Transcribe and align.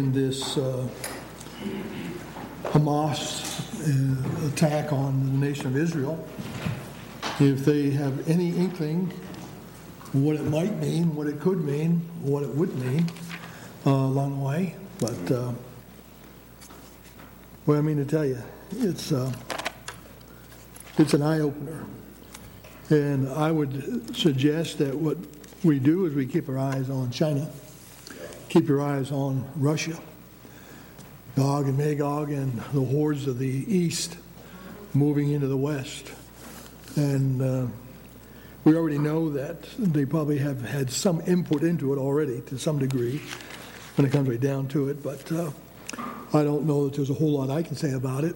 in 0.00 0.12
this 0.12 0.56
uh, 0.56 0.88
Hamas 2.64 3.20
uh, 3.84 4.48
attack 4.48 4.94
on 4.94 5.26
the 5.26 5.46
nation 5.46 5.66
of 5.66 5.76
Israel, 5.76 6.26
if 7.38 7.66
they 7.66 7.90
have 7.90 8.26
any 8.26 8.48
inkling 8.56 9.12
what 10.12 10.36
it 10.36 10.44
might 10.44 10.74
mean, 10.78 11.14
what 11.14 11.26
it 11.26 11.38
could 11.38 11.62
mean, 11.62 12.00
what 12.22 12.42
it 12.42 12.48
would 12.48 12.74
mean 12.76 13.06
uh, 13.86 13.90
along 13.90 14.38
the 14.38 14.44
way. 14.44 14.74
But, 14.98 15.30
uh, 15.30 15.52
well, 17.66 17.78
I 17.78 17.82
mean 17.82 17.98
to 17.98 18.06
tell 18.06 18.24
you, 18.24 18.42
it's, 18.72 19.12
uh, 19.12 19.30
it's 20.96 21.12
an 21.12 21.20
eye 21.20 21.40
opener. 21.40 21.84
And 22.88 23.28
I 23.28 23.50
would 23.50 24.16
suggest 24.16 24.78
that 24.78 24.94
what 24.96 25.18
we 25.62 25.78
do 25.78 26.06
is 26.06 26.14
we 26.14 26.24
keep 26.24 26.48
our 26.48 26.58
eyes 26.58 26.88
on 26.88 27.10
China, 27.10 27.46
keep 28.50 28.66
your 28.66 28.82
eyes 28.82 29.12
on 29.12 29.48
Russia, 29.54 29.96
Gog 31.36 31.66
and 31.66 31.78
Magog, 31.78 32.32
and 32.32 32.58
the 32.72 32.84
hordes 32.84 33.28
of 33.28 33.38
the 33.38 33.46
east 33.46 34.16
moving 34.92 35.30
into 35.30 35.46
the 35.46 35.56
west. 35.56 36.12
And 36.96 37.40
uh, 37.40 37.66
we 38.64 38.74
already 38.74 38.98
know 38.98 39.30
that 39.30 39.62
they 39.78 40.04
probably 40.04 40.38
have 40.38 40.62
had 40.62 40.90
some 40.90 41.22
input 41.28 41.62
into 41.62 41.92
it 41.92 41.98
already 41.98 42.40
to 42.46 42.58
some 42.58 42.80
degree 42.80 43.22
when 43.94 44.04
it 44.04 44.10
comes 44.10 44.28
right 44.28 44.40
down 44.40 44.66
to 44.68 44.88
it, 44.88 45.00
but 45.00 45.30
uh, 45.30 45.52
I 46.34 46.42
don't 46.42 46.64
know 46.64 46.86
that 46.86 46.96
there's 46.96 47.10
a 47.10 47.14
whole 47.14 47.38
lot 47.38 47.50
I 47.50 47.62
can 47.62 47.76
say 47.76 47.92
about 47.92 48.24
it. 48.24 48.34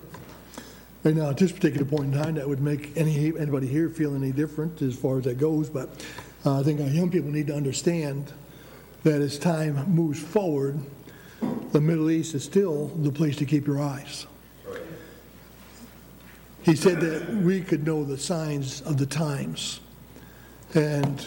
Right 1.03 1.17
now, 1.17 1.31
at 1.31 1.39
this 1.39 1.51
particular 1.51 1.85
point 1.85 2.15
in 2.15 2.23
time, 2.23 2.37
that 2.37 2.49
would 2.49 2.61
make 2.61 2.97
any 2.97 3.37
anybody 3.37 3.67
here 3.67 3.91
feel 3.91 4.15
any 4.15 4.31
different 4.31 4.81
as 4.81 4.95
far 4.95 5.19
as 5.19 5.25
that 5.25 5.39
goes, 5.39 5.69
but 5.69 6.07
uh, 6.47 6.61
I 6.61 6.63
think 6.63 6.81
our 6.81 6.87
young 6.87 7.11
people 7.11 7.33
need 7.33 7.49
to 7.49 7.55
understand 7.55 8.33
that 9.05 9.21
as 9.21 9.39
time 9.39 9.95
moves 9.95 10.21
forward, 10.21 10.81
the 11.73 11.81
Middle 11.81 12.11
East 12.11 12.35
is 12.35 12.43
still 12.43 12.89
the 12.89 13.13
place 13.13 13.37
to 13.37 13.45
keep 13.45 13.67
your 13.67 13.81
eyes. 13.81 14.27
He 16.63 16.75
said 16.75 17.01
that 17.01 17.29
we 17.29 17.61
could 17.61 17.87
know 17.87 18.05
the 18.05 18.17
signs 18.17 18.81
of 18.83 18.97
the 18.97 19.05
times. 19.05 19.81
And 20.73 21.27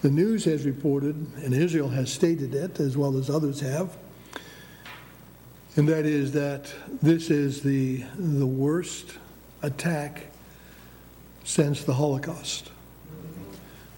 the 0.00 0.10
news 0.10 0.46
has 0.46 0.64
reported, 0.64 1.14
and 1.44 1.52
Israel 1.52 1.90
has 1.90 2.10
stated 2.10 2.54
it, 2.54 2.80
as 2.80 2.96
well 2.96 3.18
as 3.18 3.28
others 3.28 3.60
have, 3.60 3.96
and 5.76 5.86
that 5.88 6.06
is 6.06 6.32
that 6.32 6.72
this 7.02 7.30
is 7.30 7.62
the, 7.62 8.02
the 8.18 8.46
worst 8.46 9.18
attack 9.62 10.26
since 11.44 11.84
the 11.84 11.94
Holocaust 11.94 12.70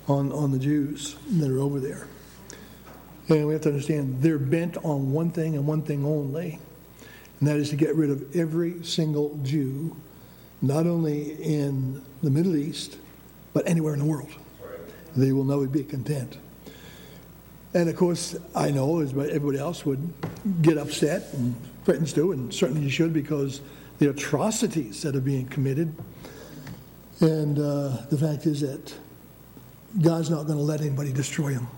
on, 0.09 0.33
on 0.33 0.51
the 0.51 0.59
Jews 0.59 1.17
that 1.31 1.51
are 1.51 1.61
over 1.61 1.81
there. 1.81 2.07
And 3.29 3.47
we 3.47 3.53
have 3.53 3.63
to 3.63 3.69
understand 3.69 4.23
they're 4.23 4.39
bent 4.39 4.77
on 4.79 5.13
one 5.13 5.31
thing 5.31 5.55
and 5.55 5.67
one 5.67 5.83
thing 5.83 6.05
only, 6.05 6.59
and 7.41 7.49
that 7.49 7.57
is 7.57 7.71
to 7.71 7.77
get 7.77 7.95
rid 7.95 8.11
of 8.11 8.37
every 8.37 8.85
single 8.85 9.39
Jew, 9.43 9.97
not 10.61 10.87
only 10.87 11.43
in 11.43 12.03
the 12.23 12.31
Middle 12.31 12.57
East, 12.57 12.99
but 13.53 13.67
anywhere 13.69 13.95
in 13.95 14.01
the 14.01 14.07
world. 14.07 14.31
They 15.17 15.33
will 15.33 15.45
never 15.45 15.67
be 15.67 15.85
content. 15.85 16.39
And 17.75 17.89
of 17.89 17.97
course, 17.97 18.37
I 18.55 18.71
know, 18.71 19.01
as 19.01 19.11
everybody 19.11 19.59
else 19.59 19.87
would 19.87 20.13
get 20.61 20.77
upset 20.77 21.33
and 21.33 21.55
threatens 21.85 22.13
to, 22.15 22.33
and 22.33 22.53
certainly 22.53 22.83
you 22.83 22.91
should 22.91 23.13
because 23.13 23.61
the 23.99 24.11
atrocities 24.11 25.03
that 25.03 25.17
are 25.17 25.21
being 25.21 25.47
committed. 25.47 25.95
And 27.21 27.59
uh, 27.59 28.03
the 28.11 28.19
fact 28.19 28.47
is 28.47 28.61
that 28.61 28.95
God's 30.01 30.31
not 30.31 30.47
going 30.47 30.59
to 30.59 30.65
let 30.65 30.81
anybody 30.81 31.13
destroy 31.13 31.55
them. 31.55 31.69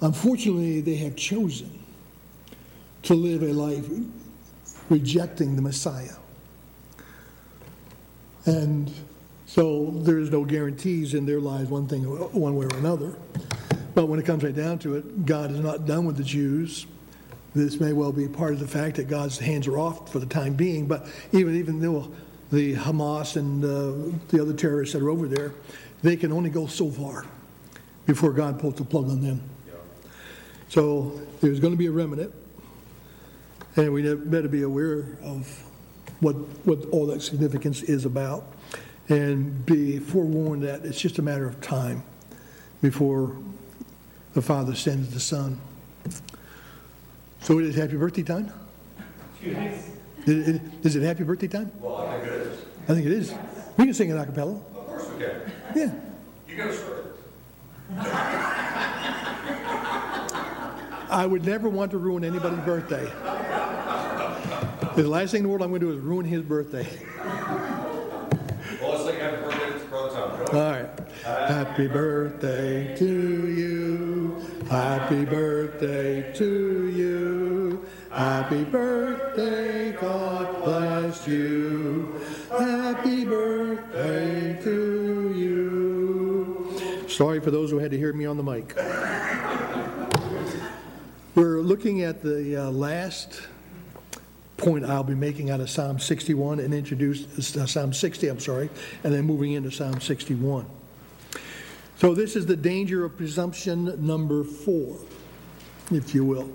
Unfortunately, 0.00 0.80
they 0.80 0.96
have 0.96 1.16
chosen 1.16 1.78
to 3.02 3.14
live 3.14 3.42
a 3.42 3.52
life 3.52 3.88
rejecting 4.88 5.56
the 5.56 5.62
Messiah. 5.62 6.16
And 8.44 8.92
so 9.46 9.90
there's 9.96 10.30
no 10.30 10.44
guarantees 10.44 11.14
in 11.14 11.26
their 11.26 11.40
lives, 11.40 11.70
one 11.70 11.86
thing, 11.86 12.02
one 12.04 12.56
way 12.56 12.66
or 12.66 12.76
another. 12.76 13.16
But 13.94 14.06
when 14.06 14.18
it 14.18 14.26
comes 14.26 14.44
right 14.44 14.54
down 14.54 14.78
to 14.80 14.96
it, 14.96 15.24
God 15.24 15.50
is 15.50 15.60
not 15.60 15.86
done 15.86 16.04
with 16.04 16.16
the 16.16 16.24
Jews. 16.24 16.86
This 17.54 17.80
may 17.80 17.92
well 17.92 18.12
be 18.12 18.28
part 18.28 18.52
of 18.52 18.60
the 18.60 18.68
fact 18.68 18.96
that 18.96 19.08
God's 19.08 19.38
hands 19.38 19.66
are 19.66 19.78
off 19.78 20.12
for 20.12 20.18
the 20.18 20.26
time 20.26 20.54
being. 20.54 20.86
But 20.86 21.08
even 21.32 21.56
even 21.56 21.80
though 21.80 22.12
the 22.52 22.74
Hamas 22.74 23.36
and 23.36 23.64
uh, 23.64 24.14
the 24.28 24.42
other 24.42 24.52
terrorists 24.52 24.92
that 24.92 25.02
are 25.02 25.08
over 25.08 25.26
there, 25.26 25.54
they 26.06 26.16
can 26.16 26.32
only 26.32 26.50
go 26.50 26.66
so 26.66 26.90
far 26.90 27.24
before 28.06 28.32
God 28.32 28.60
pulls 28.60 28.74
the 28.76 28.84
plug 28.84 29.08
on 29.08 29.20
them. 29.20 29.42
So 30.68 31.20
there's 31.40 31.60
going 31.60 31.72
to 31.72 31.78
be 31.78 31.86
a 31.86 31.92
remnant, 31.92 32.32
and 33.76 33.92
we 33.92 34.14
better 34.14 34.48
be 34.48 34.62
aware 34.62 35.18
of 35.22 35.62
what 36.20 36.34
what 36.64 36.84
all 36.90 37.06
that 37.06 37.22
significance 37.22 37.82
is 37.82 38.04
about 38.04 38.44
and 39.08 39.64
be 39.66 39.98
forewarned 39.98 40.62
that 40.62 40.84
it's 40.84 41.00
just 41.00 41.18
a 41.18 41.22
matter 41.22 41.46
of 41.46 41.60
time 41.60 42.02
before 42.82 43.36
the 44.34 44.42
Father 44.42 44.74
sends 44.74 45.12
the 45.12 45.20
Son. 45.20 45.60
So 47.40 47.58
it 47.58 47.66
is 47.66 47.76
happy 47.76 47.96
birthday 47.96 48.22
time? 48.22 48.52
Is 50.26 50.48
it, 50.48 50.62
is 50.82 50.96
it 50.96 51.02
happy 51.02 51.22
birthday 51.22 51.46
time? 51.46 51.70
Well, 51.80 51.98
I 51.98 52.18
think 52.18 52.26
it 52.26 52.32
is. 52.32 52.58
I 52.88 52.94
think 52.94 53.06
it 53.06 53.12
is. 53.12 53.34
We 53.76 53.84
can 53.84 53.94
sing 53.94 54.10
it 54.10 54.16
a 54.16 54.24
cappella. 54.24 54.54
Of 54.54 54.72
course 54.72 55.08
we 55.10 55.24
can. 55.24 55.52
Yeah. 55.76 55.92
You 56.48 56.56
got 56.56 56.68
to 56.68 56.72
start. 56.72 57.18
I 61.10 61.26
would 61.26 61.44
never 61.44 61.68
want 61.68 61.90
to 61.90 61.98
ruin 61.98 62.24
anybody's 62.24 62.64
birthday. 62.64 63.04
The 64.96 65.06
last 65.06 65.32
thing 65.32 65.40
in 65.40 65.42
the 65.42 65.50
world 65.50 65.60
I'm 65.60 65.68
going 65.68 65.82
to 65.82 65.86
do 65.88 65.92
is 65.92 65.98
ruin 65.98 66.24
his 66.24 66.40
birthday. 66.40 66.88
Well, 68.80 68.92
let's 68.92 69.04
sing 69.04 69.20
happy 69.20 69.36
birthday 69.42 69.78
to 69.78 69.84
Brother 69.90 70.14
Tom. 70.14 70.56
All 70.56 70.70
right. 70.70 70.88
Happy 71.50 71.88
birthday 71.88 72.96
to 72.96 73.48
you. 73.52 74.42
Happy 74.70 75.26
birthday 75.26 76.32
to 76.32 76.88
you. 76.88 77.84
Happy 78.10 78.64
birthday, 78.64 79.92
God 79.92 80.64
bless 80.64 81.28
you. 81.28 82.18
Happy 82.50 83.26
birthday 83.26 84.58
to 84.62 84.70
you. 84.70 84.95
Sorry 87.16 87.40
for 87.40 87.50
those 87.50 87.70
who 87.70 87.78
had 87.78 87.92
to 87.92 87.96
hear 87.96 88.12
me 88.12 88.26
on 88.26 88.36
the 88.36 88.42
mic. 88.42 88.76
We're 91.34 91.62
looking 91.62 92.02
at 92.02 92.20
the 92.22 92.64
uh, 92.64 92.70
last 92.70 93.40
point 94.58 94.84
I'll 94.84 95.02
be 95.02 95.14
making 95.14 95.48
out 95.48 95.60
of 95.60 95.70
Psalm 95.70 95.98
61 95.98 96.60
and 96.60 96.74
introduce 96.74 97.56
uh, 97.56 97.66
Psalm 97.66 97.94
60, 97.94 98.28
I'm 98.28 98.38
sorry, 98.38 98.68
and 99.02 99.14
then 99.14 99.24
moving 99.24 99.52
into 99.52 99.70
Psalm 99.70 99.98
61. 99.98 100.66
So 101.96 102.14
this 102.14 102.36
is 102.36 102.44
the 102.44 102.54
danger 102.54 103.06
of 103.06 103.16
presumption 103.16 104.06
number 104.06 104.44
four, 104.44 104.98
if 105.90 106.14
you 106.14 106.22
will. 106.22 106.50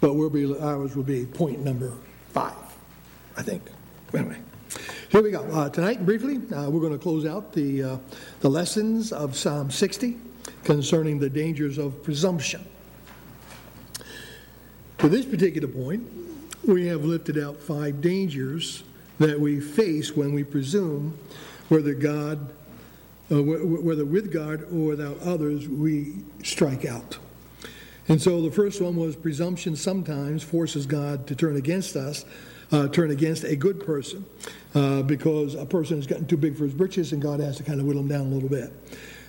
But 0.00 0.14
we'll 0.14 0.30
be, 0.30 0.56
ours 0.60 0.94
will 0.94 1.02
be 1.02 1.26
point 1.26 1.58
number 1.58 1.92
five, 2.30 2.54
I 3.36 3.42
think. 3.42 3.64
Anyway, 4.14 4.38
here 5.12 5.22
we 5.22 5.30
go. 5.30 5.42
Uh, 5.42 5.68
tonight, 5.68 6.06
briefly, 6.06 6.36
uh, 6.56 6.70
we're 6.70 6.80
going 6.80 6.94
to 6.94 6.98
close 6.98 7.26
out 7.26 7.52
the, 7.52 7.82
uh, 7.82 7.98
the 8.40 8.48
lessons 8.48 9.12
of 9.12 9.36
Psalm 9.36 9.70
60 9.70 10.16
concerning 10.64 11.18
the 11.18 11.28
dangers 11.28 11.76
of 11.76 12.02
presumption. 12.02 12.64
To 14.96 15.10
this 15.10 15.26
particular 15.26 15.68
point, 15.68 16.10
we 16.64 16.86
have 16.86 17.04
lifted 17.04 17.36
out 17.36 17.58
five 17.58 18.00
dangers 18.00 18.84
that 19.18 19.38
we 19.38 19.60
face 19.60 20.16
when 20.16 20.32
we 20.32 20.44
presume 20.44 21.18
whether 21.68 21.92
God, 21.92 22.50
uh, 23.30 23.42
whether 23.42 24.06
with 24.06 24.32
God 24.32 24.62
or 24.72 24.86
without 24.86 25.20
others, 25.20 25.68
we 25.68 26.22
strike 26.42 26.86
out. 26.86 27.18
And 28.08 28.20
so 28.20 28.40
the 28.40 28.50
first 28.50 28.80
one 28.80 28.96
was 28.96 29.14
presumption 29.14 29.76
sometimes 29.76 30.42
forces 30.42 30.86
God 30.86 31.26
to 31.26 31.36
turn 31.36 31.56
against 31.56 31.96
us, 31.96 32.24
uh, 32.72 32.88
turn 32.88 33.10
against 33.10 33.44
a 33.44 33.54
good 33.54 33.84
person, 33.84 34.24
uh, 34.74 35.02
because 35.02 35.54
a 35.54 35.66
person 35.66 35.96
has 35.96 36.06
gotten 36.06 36.26
too 36.26 36.36
big 36.36 36.56
for 36.56 36.64
his 36.64 36.74
britches 36.74 37.12
and 37.12 37.22
God 37.22 37.40
has 37.40 37.56
to 37.58 37.62
kind 37.62 37.78
of 37.80 37.86
whittle 37.86 38.02
him 38.02 38.08
down 38.08 38.22
a 38.22 38.30
little 38.30 38.48
bit. 38.48 38.72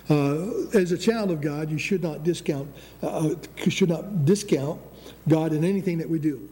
Uh, 0.09 0.77
as 0.77 0.91
a 0.91 0.97
child 0.97 1.31
of 1.31 1.41
God, 1.41 1.69
you 1.69 1.77
should 1.77 2.01
not 2.03 2.23
discount, 2.23 2.73
uh, 3.01 3.35
should 3.67 3.89
not 3.89 4.25
discount 4.25 4.81
God 5.27 5.53
in 5.53 5.63
anything 5.63 5.97
that 5.99 6.09
we 6.09 6.19
do. 6.19 6.49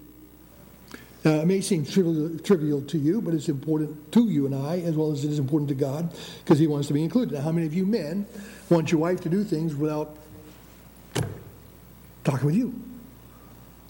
It 1.23 1.45
may 1.45 1.61
seem 1.61 1.85
trivial, 1.85 2.39
trivial 2.39 2.81
to 2.81 2.97
you, 2.97 3.21
but 3.21 3.33
it's 3.33 3.47
important 3.47 4.11
to 4.13 4.27
you 4.27 4.47
and 4.47 4.55
I, 4.55 4.79
as 4.79 4.95
well 4.95 5.11
as 5.11 5.23
it 5.23 5.29
is 5.29 5.37
important 5.37 5.69
to 5.69 5.75
God, 5.75 6.11
because 6.43 6.57
He 6.57 6.65
wants 6.65 6.87
to 6.87 6.93
be 6.93 7.03
included. 7.03 7.35
Now, 7.35 7.41
how 7.41 7.51
many 7.51 7.67
of 7.67 7.73
you 7.75 7.85
men 7.85 8.25
want 8.69 8.91
your 8.91 8.99
wife 9.01 9.21
to 9.21 9.29
do 9.29 9.43
things 9.43 9.75
without 9.75 10.17
talking 12.23 12.45
with 12.45 12.55
you, 12.55 12.73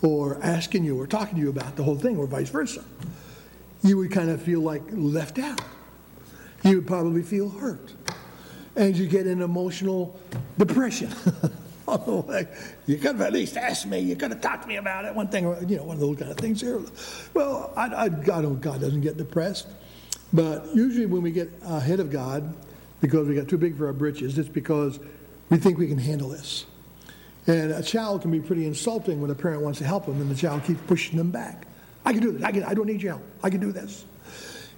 or 0.02 0.40
asking 0.42 0.84
you, 0.84 1.00
or 1.00 1.08
talking 1.08 1.36
to 1.36 1.42
you 1.42 1.50
about 1.50 1.76
the 1.76 1.84
whole 1.84 1.98
thing, 1.98 2.18
or 2.18 2.26
vice 2.26 2.50
versa? 2.50 2.84
You 3.84 3.98
would 3.98 4.12
kind 4.12 4.30
of 4.30 4.42
feel 4.42 4.62
like 4.62 4.84
left 4.92 5.40
out. 5.40 5.62
You 6.64 6.78
would 6.78 6.88
probably 6.88 7.24
feel 7.24 7.50
hurt, 7.50 7.94
and 8.76 8.96
you 8.96 9.08
get 9.08 9.26
an 9.26 9.42
emotional 9.42 10.20
depression. 10.58 11.12
Oh, 11.88 12.26
on. 12.30 12.48
You 12.86 12.96
could 12.98 13.14
have 13.14 13.22
at 13.22 13.34
least 13.34 13.58
asked 13.58 13.86
me. 13.86 14.00
You 14.00 14.16
could 14.16 14.32
have 14.32 14.40
talked 14.40 14.64
to 14.64 14.68
me 14.68 14.78
about 14.78 15.04
it. 15.06 15.14
One 15.14 15.28
thing, 15.28 15.44
you 15.68 15.78
know, 15.78 15.84
one 15.84 15.96
of 15.96 16.00
those 16.00 16.18
kind 16.18 16.32
of 16.32 16.38
things 16.38 16.62
here. 16.62 16.82
Well, 17.34 17.74
I, 17.76 17.88
I, 17.88 18.04
I 18.06 18.08
don't, 18.10 18.46
oh, 18.46 18.50
God 18.52 18.80
doesn't 18.80 19.02
get 19.02 19.18
depressed. 19.18 19.68
But 20.32 20.74
usually 20.74 21.06
when 21.06 21.22
we 21.22 21.32
get 21.32 21.52
ahead 21.64 22.00
of 22.00 22.10
God, 22.10 22.54
because 23.02 23.28
we 23.28 23.36
got 23.36 23.48
too 23.48 23.58
big 23.58 23.78
for 23.78 23.88
our 23.88 23.94
britches, 23.94 24.38
it's 24.38 24.48
because 24.48 25.00
we 25.50 25.58
think 25.58 25.78
we 25.78 25.88
can 25.88 25.98
handle 25.98 26.30
this. 26.30 26.66
And 27.48 27.72
a 27.72 27.82
child 27.82 28.22
can 28.22 28.32
be 28.32 28.40
pretty 28.40 28.66
insulting 28.66 29.22
when 29.22 29.32
a 29.32 29.36
parent 29.36 29.62
wants 29.62 29.80
to 29.80 29.86
help 29.86 30.06
them 30.06 30.22
and 30.22 30.30
the 30.30 30.36
child 30.36 30.64
keeps 30.64 30.82
pushing 30.88 31.18
them 31.18 31.32
back. 31.32 31.66
I 32.06 32.14
can 32.14 32.22
do 32.22 32.32
this. 32.32 32.44
I, 32.44 32.52
can, 32.52 32.64
I 32.64 32.74
don't 32.74 32.88
need 32.88 33.02
your 33.02 33.14
help. 33.14 33.24
I 33.44 33.50
can 33.50 33.60
do 33.60 33.72
this. 33.72 34.06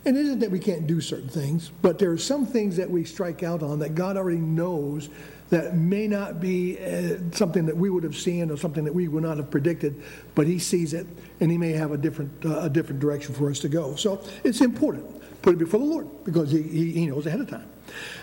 And 0.06 0.18
it 0.18 0.26
isn't 0.26 0.40
that 0.40 0.52
we 0.52 0.60
can't 0.60 0.86
do 0.86 1.00
certain 1.00 1.30
things, 1.30 1.72
but 1.82 1.98
there 1.98 2.12
are 2.12 2.18
some 2.18 2.46
things 2.46 2.76
that 2.76 2.90
we 2.90 3.06
strike 3.06 3.42
out 3.42 3.64
on 3.64 3.80
that 3.80 3.96
God 3.96 4.18
already 4.18 4.40
knows 4.40 5.10
that 5.50 5.76
may 5.76 6.08
not 6.08 6.42
be 6.42 6.78
uh, 6.80 7.18
something 7.32 7.66
that 7.68 7.78
we 7.78 7.90
would 7.90 8.04
have 8.04 8.18
seen 8.18 8.50
or 8.50 8.58
something 8.58 8.84
that 8.84 8.94
we 8.94 9.08
would 9.08 9.24
not 9.24 9.38
have 9.38 9.50
predicted, 9.50 10.02
but 10.36 10.48
He 10.48 10.60
sees 10.60 10.94
it 10.94 11.08
and 11.40 11.52
He 11.52 11.58
may 11.58 11.72
have 11.72 11.92
a 11.92 11.98
different, 11.98 12.46
uh, 12.46 12.62
a 12.62 12.70
different 12.70 13.00
direction 13.00 13.34
for 13.34 13.50
us 13.50 13.60
to 13.60 13.70
go. 13.70 13.96
So 13.96 14.22
it's 14.44 14.62
important. 14.62 15.22
Put 15.42 15.56
it 15.56 15.58
before 15.58 15.80
the 15.80 15.86
Lord 15.86 16.24
because 16.24 16.52
he, 16.52 16.62
he, 16.64 16.92
he 16.94 17.06
knows 17.06 17.26
ahead 17.26 17.42
of 17.42 17.50
time. 17.50 17.70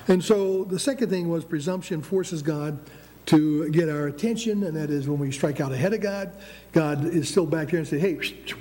And 0.08 0.25
so 0.25 0.64
the 0.64 0.78
second 0.78 1.10
thing 1.10 1.28
was 1.28 1.44
presumption 1.44 2.02
forces 2.02 2.42
God 2.42 2.81
to 3.26 3.70
get 3.70 3.88
our 3.88 4.06
attention, 4.06 4.64
and 4.64 4.76
that 4.76 4.90
is 4.90 5.08
when 5.08 5.19
we 5.19 5.31
strike 5.31 5.61
out 5.61 5.72
ahead 5.72 5.93
of 5.93 6.00
God, 6.00 6.32
God 6.72 7.05
is 7.05 7.28
still 7.28 7.46
back 7.46 7.70
here 7.70 7.78
and 7.78 7.87
say, 7.87 7.99
hey, 7.99 8.19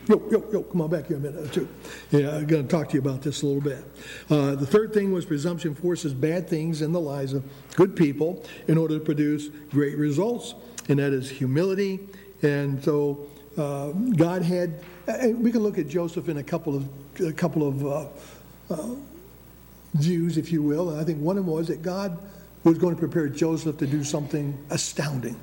yo, 0.07 0.21
yo, 0.29 0.45
yo, 0.51 0.63
come 0.63 0.81
on 0.81 0.89
back 0.89 1.07
here 1.07 1.17
a 1.17 1.19
minute 1.19 1.45
or 1.45 1.47
two. 1.47 1.67
Yeah, 2.11 2.35
I'm 2.35 2.45
going 2.45 2.63
to 2.63 2.69
talk 2.69 2.89
to 2.89 2.93
you 2.95 2.99
about 2.99 3.21
this 3.21 3.41
a 3.41 3.47
little 3.47 3.61
bit. 3.61 3.83
Uh, 4.29 4.55
the 4.55 4.65
third 4.65 4.93
thing 4.93 5.11
was 5.11 5.25
presumption 5.25 5.73
forces 5.75 6.13
bad 6.13 6.47
things 6.47 6.81
in 6.81 6.91
the 6.91 6.99
lives 6.99 7.33
of 7.33 7.43
good 7.75 7.95
people 7.95 8.45
in 8.67 8.77
order 8.77 8.99
to 8.99 9.03
produce 9.03 9.49
great 9.71 9.97
results, 9.97 10.55
and 10.87 10.99
that 10.99 11.13
is 11.13 11.29
humility. 11.29 12.07
And 12.41 12.83
so 12.83 13.27
uh, 13.57 13.89
God 13.91 14.41
had, 14.41 14.83
we 15.37 15.51
can 15.51 15.61
look 15.61 15.77
at 15.77 15.87
Joseph 15.87 16.29
in 16.29 16.37
a 16.37 16.43
couple 16.43 16.75
of, 16.75 16.87
a 17.21 17.33
couple 17.33 17.67
of 17.67 17.85
uh, 17.85 18.07
uh 18.73 18.95
views, 19.95 20.37
if 20.37 20.51
you 20.51 20.61
will, 20.61 20.91
and 20.91 21.01
I 21.01 21.03
think 21.03 21.19
one 21.19 21.37
of 21.37 21.45
them 21.45 21.53
was 21.53 21.67
that 21.67 21.81
God 21.81 22.19
was 22.63 22.77
going 22.77 22.95
to 22.95 22.99
prepare 22.99 23.29
Joseph 23.29 23.77
to 23.77 23.87
do 23.87 24.03
something 24.03 24.57
astounding. 24.69 25.39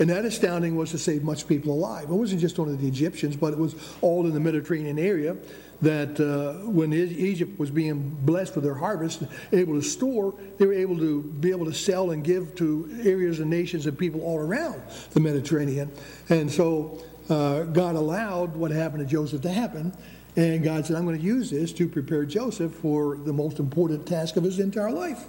And 0.00 0.10
that 0.10 0.24
astounding 0.24 0.76
was 0.76 0.92
to 0.92 0.98
save 0.98 1.24
much 1.24 1.48
people 1.48 1.72
alive. 1.72 2.04
It 2.04 2.14
wasn't 2.14 2.40
just 2.40 2.58
only 2.58 2.76
the 2.76 2.86
Egyptians, 2.86 3.36
but 3.36 3.52
it 3.52 3.58
was 3.58 3.74
all 4.00 4.26
in 4.26 4.32
the 4.32 4.40
Mediterranean 4.40 4.98
area 4.98 5.36
that 5.82 6.20
uh, 6.20 6.68
when 6.68 6.92
Egypt 6.92 7.58
was 7.58 7.70
being 7.70 8.16
blessed 8.22 8.54
with 8.54 8.64
their 8.64 8.74
harvest, 8.74 9.22
able 9.52 9.74
to 9.74 9.82
store, 9.82 10.34
they 10.58 10.66
were 10.66 10.72
able 10.72 10.96
to 10.98 11.22
be 11.22 11.50
able 11.50 11.66
to 11.66 11.72
sell 11.72 12.10
and 12.10 12.24
give 12.24 12.54
to 12.56 13.00
areas 13.04 13.40
and 13.40 13.50
nations 13.50 13.86
and 13.86 13.98
people 13.98 14.20
all 14.22 14.38
around 14.38 14.80
the 15.12 15.20
Mediterranean. 15.20 15.90
And 16.28 16.50
so 16.50 17.02
uh, 17.28 17.62
God 17.64 17.94
allowed 17.94 18.56
what 18.56 18.70
happened 18.70 19.06
to 19.06 19.06
Joseph 19.06 19.42
to 19.42 19.50
happen. 19.50 19.92
And 20.36 20.62
God 20.62 20.86
said, 20.86 20.96
I'm 20.96 21.04
going 21.04 21.18
to 21.18 21.24
use 21.24 21.50
this 21.50 21.72
to 21.74 21.88
prepare 21.88 22.24
Joseph 22.24 22.72
for 22.72 23.16
the 23.16 23.32
most 23.32 23.58
important 23.58 24.06
task 24.06 24.36
of 24.36 24.44
his 24.44 24.60
entire 24.60 24.92
life. 24.92 25.24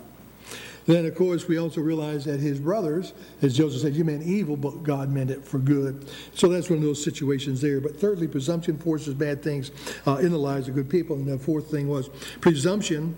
Then, 0.89 1.05
of 1.05 1.13
course, 1.13 1.47
we 1.47 1.59
also 1.59 1.81
realize 1.81 2.25
that 2.25 2.39
his 2.39 2.59
brothers, 2.59 3.13
as 3.43 3.55
Joseph 3.55 3.81
said, 3.83 3.93
you 3.93 4.03
meant 4.03 4.23
evil, 4.23 4.57
but 4.57 4.81
God 4.81 5.11
meant 5.11 5.29
it 5.29 5.45
for 5.45 5.59
good. 5.59 6.09
So 6.33 6.47
that's 6.47 6.67
one 6.67 6.79
of 6.79 6.83
those 6.83 7.03
situations 7.03 7.61
there. 7.61 7.79
But 7.79 7.99
thirdly, 7.99 8.27
presumption 8.27 8.79
forces 8.79 9.13
bad 9.13 9.43
things 9.43 9.69
uh, 10.07 10.15
in 10.15 10.31
the 10.31 10.39
lives 10.39 10.67
of 10.67 10.73
good 10.73 10.89
people. 10.89 11.15
And 11.15 11.27
the 11.27 11.37
fourth 11.37 11.69
thing 11.69 11.87
was 11.87 12.09
presumption 12.41 13.15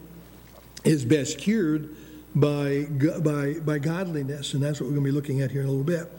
is 0.83 1.05
best 1.05 1.37
cured 1.37 1.95
by, 2.35 2.87
by, 3.23 3.53
by 3.61 3.79
godliness. 3.79 4.53
And 4.53 4.61
that's 4.61 4.81
what 4.81 4.87
we're 4.87 4.95
going 4.95 5.05
to 5.05 5.11
be 5.11 5.15
looking 5.15 5.39
at 5.39 5.49
here 5.49 5.61
in 5.61 5.67
a 5.67 5.71
little 5.71 5.85
bit. 5.85 6.11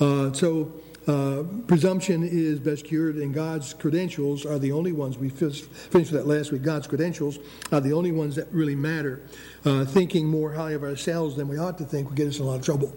Uh, 0.00 0.32
so, 0.32 0.72
uh, 1.06 1.44
presumption 1.68 2.24
is 2.24 2.58
best 2.58 2.84
cured, 2.84 3.16
and 3.16 3.32
God's 3.32 3.72
credentials 3.74 4.44
are 4.44 4.58
the 4.58 4.72
only 4.72 4.92
ones. 4.92 5.16
We 5.16 5.28
finished 5.28 6.12
that 6.12 6.26
last 6.26 6.50
week. 6.50 6.62
God's 6.62 6.86
credentials 6.88 7.38
are 7.70 7.80
the 7.80 7.92
only 7.92 8.10
ones 8.10 8.34
that 8.36 8.48
really 8.52 8.74
matter. 8.74 9.22
Uh, 9.64 9.84
thinking 9.84 10.26
more 10.26 10.52
highly 10.52 10.74
of 10.74 10.82
ourselves 10.82 11.36
than 11.36 11.46
we 11.46 11.58
ought 11.58 11.78
to 11.78 11.84
think 11.84 12.08
will 12.08 12.16
get 12.16 12.28
us 12.28 12.38
in 12.38 12.44
a 12.44 12.46
lot 12.48 12.56
of 12.56 12.64
trouble. 12.64 12.92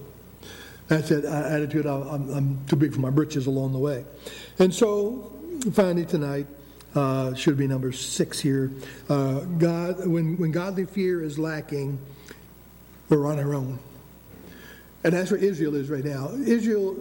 That's 0.87 1.09
that 1.09 1.23
uh, 1.23 1.47
attitude. 1.49 1.85
I'm, 1.85 2.29
I'm, 2.33 2.65
too 2.65 2.75
big 2.75 2.93
for 2.93 2.99
my 2.99 3.11
britches 3.11 3.45
along 3.45 3.73
the 3.73 3.79
way. 3.79 4.05
And 4.57 4.73
so, 4.73 5.31
finally, 5.71 6.05
tonight, 6.05 6.47
uh, 6.95 7.35
should 7.35 7.57
be 7.57 7.67
number 7.67 7.91
six 7.91 8.39
here. 8.39 8.71
Uh, 9.07 9.41
God, 9.41 10.07
when, 10.07 10.35
when 10.37 10.51
godly 10.51 10.85
fear 10.85 11.21
is 11.21 11.37
lacking, 11.37 11.99
we're 13.07 13.27
on 13.27 13.37
our 13.37 13.53
own. 13.53 13.77
And 15.03 15.13
that's 15.13 15.29
where 15.29 15.39
Israel 15.39 15.75
is 15.75 15.89
right 15.91 16.03
now. 16.03 16.31
Israel 16.31 16.97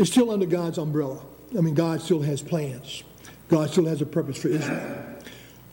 is 0.00 0.08
still 0.08 0.30
under 0.30 0.46
God's 0.46 0.78
umbrella. 0.78 1.20
I 1.56 1.60
mean, 1.60 1.74
God 1.74 2.00
still 2.00 2.22
has 2.22 2.40
plans. 2.40 3.04
God 3.48 3.70
still 3.70 3.84
has 3.84 4.00
a 4.00 4.06
purpose 4.06 4.38
for 4.40 4.48
Israel. 4.48 5.04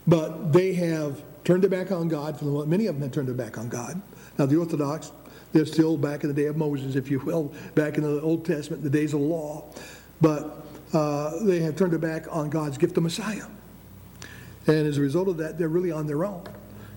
But 0.06 0.52
they 0.52 0.74
have 0.74 1.24
turned 1.44 1.64
their 1.64 1.70
back 1.70 1.92
on 1.92 2.10
God. 2.10 2.38
For 2.38 2.46
the 2.46 2.66
many 2.66 2.88
of 2.88 2.96
them 2.96 3.04
have 3.04 3.14
turned 3.14 3.30
their 3.30 3.36
back 3.36 3.58
on 3.58 3.70
God. 3.70 4.02
Now, 4.38 4.46
the 4.46 4.58
Orthodox, 4.58 5.12
they're 5.54 5.66
still 5.66 5.96
back 5.98 6.24
in 6.24 6.30
the 6.30 6.34
day 6.34 6.48
of 6.48 6.58
Moses, 6.58 6.96
if 6.96 7.10
you 7.10 7.20
will, 7.20 7.54
back 7.74 7.98
in 7.98 8.04
the 8.04 8.22
Old 8.22 8.46
Testament, 8.46 8.84
the 8.84 8.90
days 8.90 9.14
of 9.14 9.22
the 9.22 9.26
law. 9.26 9.66
But 10.20 10.66
uh, 10.94 11.44
they 11.44 11.60
have 11.62 11.78
turned 11.78 11.94
their 11.94 12.00
back 12.00 12.26
on 12.30 12.50
God's 12.50 12.78
gift 12.78 12.98
of 12.98 13.04
Messiah. 13.04 13.46
And 14.68 14.88
as 14.88 14.98
a 14.98 15.02
result 15.02 15.30
of 15.30 15.38
that, 15.38 15.58
they're 15.58 15.70
really 15.70 15.92
on 15.92 16.06
their 16.06 16.26
own. 16.26 16.44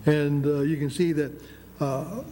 And 0.06 0.44
uh, 0.44 0.60
you 0.60 0.76
can 0.78 0.90
see 0.90 1.12
that 1.12 1.32
uh, 1.78 2.22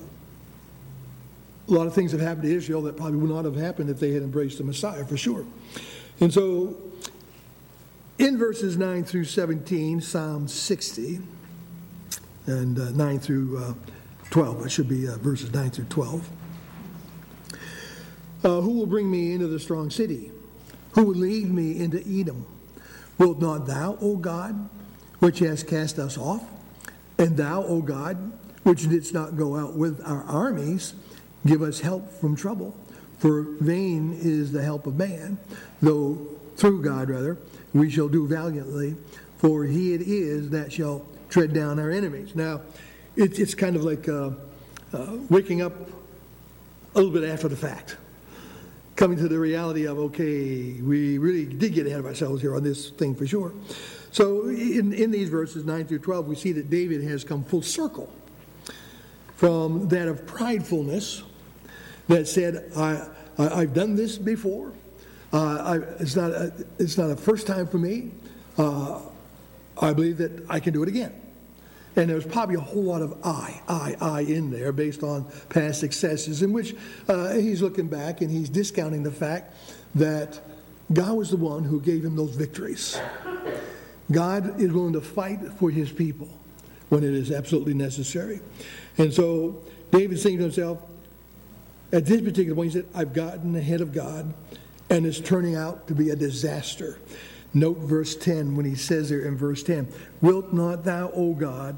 a 1.69 1.73
lot 1.73 1.87
of 1.87 1.95
things 1.95 2.13
have 2.13 2.21
happened 2.21 2.45
to 2.45 2.55
Israel 2.55 2.83
that 2.83 2.97
probably 2.97 3.19
would 3.19 3.31
not 3.31 3.45
have 3.45 3.57
happened 3.57 3.91
if 3.91 4.01
they 4.01 4.13
had 4.13 4.23
embraced 4.23 4.59
the 4.59 4.65
Messiah, 4.65 5.05
for 5.05 5.17
sure. 5.17 5.45
And 6.21 6.33
so, 6.33 6.77
in 8.19 8.39
verses 8.39 8.77
9 8.77 9.05
through 9.05 9.25
17, 9.25 10.01
Psalm 10.01 10.49
60, 10.49 11.21
and 12.47 12.79
uh, 12.79 12.91
9 12.91 13.21
through 13.21 13.59
uh, 13.59 13.75
12, 14.31 14.67
it 14.67 14.71
should 14.71 14.89
be 14.89 15.07
uh, 15.07 15.17
verses 15.19 15.53
9 15.53 15.71
through 15.71 15.85
12. 15.85 16.31
Uh, 18.45 18.61
who 18.61 18.73
will 18.73 18.87
bring 18.87 19.11
me 19.11 19.35
into 19.35 19.47
the 19.47 19.61
strong 19.61 19.91
city? 19.91 20.33
Who 20.93 21.05
will 21.05 21.15
lead 21.15 21.51
me 21.53 21.79
into 21.79 21.99
Edom? 21.99 22.47
Wilt 23.19 23.41
not 23.41 23.67
thou, 23.67 23.99
O 24.01 24.17
God, 24.17 24.69
which 25.19 25.41
hast 25.41 25.67
cast 25.67 25.99
us 25.99 26.17
off? 26.17 26.43
And 27.19 27.37
thou, 27.37 27.65
O 27.65 27.83
God, 27.83 28.33
which 28.63 28.89
didst 28.89 29.13
not 29.13 29.37
go 29.37 29.57
out 29.57 29.75
with 29.75 30.01
our 30.05 30.23
armies, 30.23 30.95
Give 31.47 31.63
us 31.63 31.81
help 31.81 32.11
from 32.21 32.37
trouble, 32.37 32.77
for 33.19 33.43
vain 33.61 34.17
is 34.21 34.53
the 34.53 34.63
help 34.63 34.87
of 34.87 34.97
man, 34.97 35.39
though 35.81 36.19
through 36.57 36.83
God, 36.83 37.09
rather, 37.09 37.39
we 37.73 37.89
shall 37.91 38.09
do 38.09 38.27
valiantly, 38.27 38.97
for 39.39 39.65
he 39.65 39.95
it 39.95 40.03
is 40.03 40.51
that 40.51 40.73
shall 40.73 41.07
tread 41.29 41.53
down 41.53 41.79
our 41.79 41.91
enemies. 41.91 42.35
Now, 42.35 42.63
it, 43.15 43.39
it's 43.39 43.55
kind 43.55 43.77
of 43.77 43.85
like 43.85 44.09
uh, 44.09 44.31
uh, 44.93 45.17
waking 45.31 45.63
up 45.63 45.73
a 46.95 46.99
little 46.99 47.13
bit 47.13 47.29
after 47.29 47.49
the 47.49 47.57
fact, 47.57 47.97
coming 48.97 49.19
to 49.19 49.29
the 49.29 49.39
reality 49.39 49.87
of, 49.87 49.99
okay, 49.99 50.81
we 50.81 51.19
really 51.19 51.45
did 51.45 51.75
get 51.75 51.87
ahead 51.87 52.01
of 52.01 52.07
ourselves 52.07 52.43
here 52.43 52.57
on 52.57 52.65
this 52.65 52.91
thing 52.91 53.15
for 53.15 53.27
sure. 53.27 53.53
So, 54.11 54.49
in, 54.49 54.93
in 54.93 55.11
these 55.11 55.29
verses 55.29 55.65
9 55.65 55.87
through 55.87 56.01
12, 56.01 56.27
we 56.27 56.35
see 56.35 56.53
that 56.53 56.71
David 56.71 57.05
has 57.05 57.23
come 57.23 57.45
full 57.45 57.63
circle 57.63 58.13
from 59.37 59.89
that 59.89 60.09
of 60.09 60.27
pridefulness 60.27 61.23
that 62.09 62.27
said, 62.27 62.73
I, 62.77 63.07
I, 63.39 63.61
have 63.61 63.75
done 63.75 63.95
this 63.95 64.19
before. 64.19 64.73
Uh, 65.33 65.39
I, 65.39 65.77
it's, 66.01 66.17
not 66.17 66.31
a, 66.31 66.53
it's 66.79 66.99
not 66.99 67.11
a 67.11 67.17
first 67.17 67.47
time 67.47 67.67
for 67.67 67.79
me. 67.79 68.11
Uh, 68.57 69.01
I 69.81 69.93
believe 69.93 70.19
that 70.19 70.47
I 70.49 70.61
can 70.61 70.73
do 70.73 70.83
it 70.83 70.89
again. 70.89 71.15
And 71.97 72.09
there's 72.09 72.27
probably 72.27 72.57
a 72.57 72.61
whole 72.61 72.85
lot 72.85 73.03
of 73.03 73.19
I, 73.25 73.61
I, 73.69 73.97
I 74.01 74.21
in 74.21 74.51
there 74.51 74.73
based 74.73 75.03
on 75.03 75.27
past 75.49 75.81
successes, 75.81 76.43
in 76.43 76.53
which 76.53 76.75
uh, 77.09 77.35
he's 77.35 77.61
looking 77.61 77.89
back 77.89 78.21
and 78.21 78.31
he's 78.31 78.49
discounting 78.49 79.03
the 79.03 79.13
fact 79.13 79.55
that 79.95 80.41
God 80.93 81.17
was 81.17 81.31
the 81.31 81.37
one 81.37 81.65
who 81.65 81.81
gave 81.81 82.05
him 82.05 82.17
those 82.17 82.35
victories. 82.35 83.01
God 84.11 84.61
is 84.61 84.73
willing 84.73 84.95
to 84.95 85.01
fight 85.01 85.41
for 85.59 85.71
his 85.71 85.91
people 85.91 86.29
when 86.89 87.05
it 87.05 87.13
is 87.13 87.31
absolutely 87.31 87.75
necessary. 87.75 88.41
And 88.97 89.13
so 89.13 89.63
David's 89.91 90.23
saying 90.23 90.39
to 90.39 90.45
himself, 90.45 90.83
at 91.93 92.07
this 92.07 92.21
particular 92.21 92.55
point, 92.55 92.73
he 92.73 92.79
said, 92.79 92.89
I've 92.95 93.13
gotten 93.13 93.57
ahead 93.57 93.81
of 93.81 93.93
God, 93.93 94.33
and 94.91 95.07
it's 95.07 95.21
turning 95.21 95.55
out 95.55 95.87
to 95.89 95.95
be 95.95 96.11
a 96.11 96.17
disaster. 96.17 96.99
Note 97.55 97.79
verse 97.79 98.15
10 98.15 98.57
when 98.57 98.67
he 98.67 98.75
says 98.75 99.09
there 99.09 99.23
in 99.23 99.37
verse 99.37 99.63
10, 99.63 99.89
Wilt 100.21 100.53
not 100.53 100.85
thou, 100.85 101.11
O 101.15 101.33
God, 101.33 101.77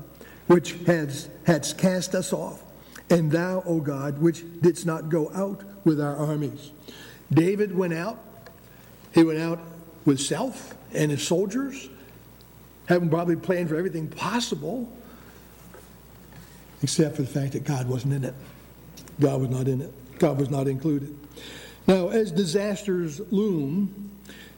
which 0.49 0.73
has, 0.87 1.29
hadst 1.47 1.79
cast 1.79 2.15
us 2.15 2.33
off, 2.33 2.63
and 3.09 3.31
thou, 3.31 3.63
O 3.65 3.81
God, 3.81 4.19
which 4.19 4.45
didst 4.61 4.85
not 4.85 5.09
go 5.09 5.31
out 5.33 5.63
with 5.85 6.01
our 6.01 6.17
armies? 6.17 6.73
David 7.33 7.77
went 7.77 7.95
out. 7.95 8.19
He 9.15 9.23
went 9.23 9.39
out 9.39 9.61
with 10.05 10.21
self 10.21 10.75
and 10.93 11.11
his 11.11 11.25
soldiers, 11.25 11.89
having 12.87 13.09
probably 13.09 13.37
planned 13.37 13.69
for 13.69 13.77
everything 13.77 14.09
possible, 14.09 14.91
except 16.83 17.15
for 17.15 17.23
the 17.23 17.29
fact 17.29 17.53
that 17.53 17.63
God 17.63 17.89
wasn't 17.89 18.15
in 18.15 18.25
it. 18.25 18.35
God 19.21 19.41
was 19.41 19.51
not 19.51 19.69
in 19.69 19.83
it. 19.83 19.93
God 20.21 20.39
was 20.39 20.51
not 20.51 20.69
included. 20.69 21.17
Now, 21.89 22.11
as 22.11 22.31
disasters 22.31 23.21
loom, 23.33 24.13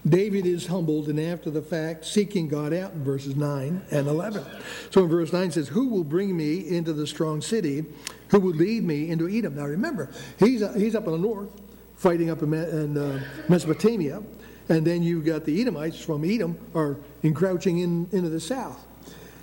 David 0.07 0.45
is 0.45 0.67
humbled 0.67 1.09
and 1.09 1.21
after 1.21 1.49
the 1.49 1.63
fact 1.63 2.05
seeking 2.05 2.49
God 2.49 2.75
out 2.75 2.93
in 2.93 3.05
verses 3.05 3.37
9 3.37 3.83
and 3.91 4.09
11. 4.09 4.45
So 4.91 5.05
in 5.05 5.09
verse 5.09 5.33
9 5.33 5.53
says, 5.53 5.69
Who 5.69 5.89
will 5.89 6.05
bring 6.05 6.37
me 6.37 6.69
into 6.69 6.93
the 6.93 7.07
strong 7.07 7.41
city? 7.41 7.85
Who 8.29 8.41
will 8.41 8.55
lead 8.55 8.83
me 8.83 9.11
into 9.11 9.29
Edom? 9.29 9.55
Now 9.55 9.65
remember, 9.65 10.11
he's, 10.39 10.63
he's 10.75 10.97
up 10.97 11.07
in 11.07 11.13
the 11.13 11.19
north 11.19 11.51
fighting 11.95 12.31
up 12.31 12.43
in, 12.43 12.99
uh, 12.99 13.23
Mesopotamia. 13.49 14.23
And 14.69 14.85
then 14.85 15.05
you've 15.05 15.25
got 15.25 15.45
the 15.45 15.61
Edomites 15.61 16.01
from 16.01 16.25
Edom 16.25 16.59
are 16.75 16.97
encroaching 17.23 17.79
in, 17.79 18.09
into 18.11 18.29
the 18.29 18.41
south. 18.41 18.85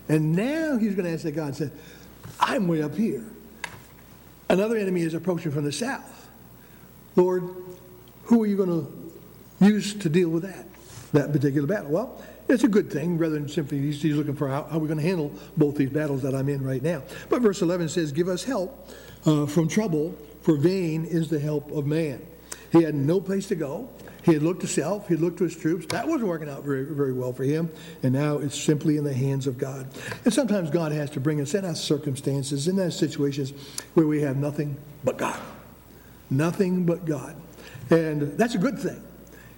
And 0.10 0.36
now 0.36 0.78
he's 0.78 0.96
going 0.96 1.06
to 1.06 1.14
ask 1.14 1.24
the 1.24 1.32
God, 1.32 1.56
said, 1.56 1.72
I'm 2.40 2.68
way 2.68 2.82
up 2.82 2.96
here. 2.96 3.24
Another 4.50 4.78
enemy 4.78 5.02
is 5.02 5.14
approaching 5.14 5.52
from 5.52 5.64
the 5.64 5.72
south. 5.72 6.30
Lord, 7.16 7.44
who 8.24 8.44
are 8.44 8.48
you 8.48 8.58
going 8.58 8.70
to 8.70 9.66
use 9.66 9.94
to 9.96 10.10
deal 10.10 10.30
with 10.30 10.44
that, 10.44 10.66
that 11.14 11.32
particular 11.32 11.68
battle? 11.68 11.92
Well, 11.92 12.22
it's 12.48 12.64
a 12.64 12.68
good 12.68 12.92
thing 12.92 13.18
rather 13.18 13.36
than 13.36 13.48
simply 13.48 13.80
he's, 13.80 14.02
he's 14.02 14.16
looking 14.16 14.36
for 14.36 14.48
how, 14.48 14.64
how 14.64 14.80
we're 14.80 14.88
going 14.88 15.00
to 15.00 15.06
handle 15.06 15.32
both 15.56 15.76
these 15.76 15.92
battles 15.92 16.24
that 16.24 16.34
I'm 16.34 16.50
in 16.50 16.64
right 16.64 16.82
now. 16.82 17.04
But 17.30 17.42
verse 17.44 17.62
11 17.62 17.90
says, 17.90 18.12
Give 18.12 18.28
us 18.28 18.44
help 18.44 18.90
uh, 19.26 19.46
from 19.46 19.68
trouble, 19.68 20.18
for 20.42 20.56
vain 20.56 21.06
is 21.06 21.30
the 21.30 21.40
help 21.40 21.72
of 21.72 21.86
man. 21.86 22.26
He 22.72 22.82
had 22.82 22.96
no 22.96 23.22
place 23.22 23.48
to 23.50 23.56
go. 23.56 23.90
He 24.24 24.34
had 24.34 24.44
looked 24.44 24.62
to 24.62 24.68
self, 24.68 25.08
he 25.08 25.16
looked 25.16 25.38
to 25.38 25.46
his 25.46 25.56
troops. 25.56 25.86
That 25.88 26.08
wasn't 26.08 26.28
working 26.28 26.50
out 26.50 26.64
very, 26.64 26.84
very 26.84 27.14
well 27.14 27.32
for 27.32 27.44
him. 27.44 27.70
And 28.04 28.14
now 28.14 28.38
it's 28.38 28.60
simply 28.60 28.98
in 28.98 29.04
the 29.04 29.14
hands 29.14 29.48
of 29.48 29.58
God. 29.58 29.88
And 30.26 30.34
sometimes 30.34 30.70
God 30.70 30.92
has 30.92 31.10
to 31.12 31.20
bring 31.20 31.40
us 31.42 31.54
in 31.54 31.64
those 31.64 31.82
circumstances, 31.82 32.68
in 32.68 32.76
those 32.76 32.98
situations 32.98 33.54
where 33.94 34.08
we 34.08 34.22
have 34.22 34.38
nothing 34.38 34.78
but 35.04 35.18
God. 35.18 35.40
Nothing 36.30 36.86
but 36.86 37.06
God. 37.06 37.36
And 37.90 38.38
that's 38.38 38.56
a 38.56 38.60
good 38.60 38.78
thing. 38.78 39.02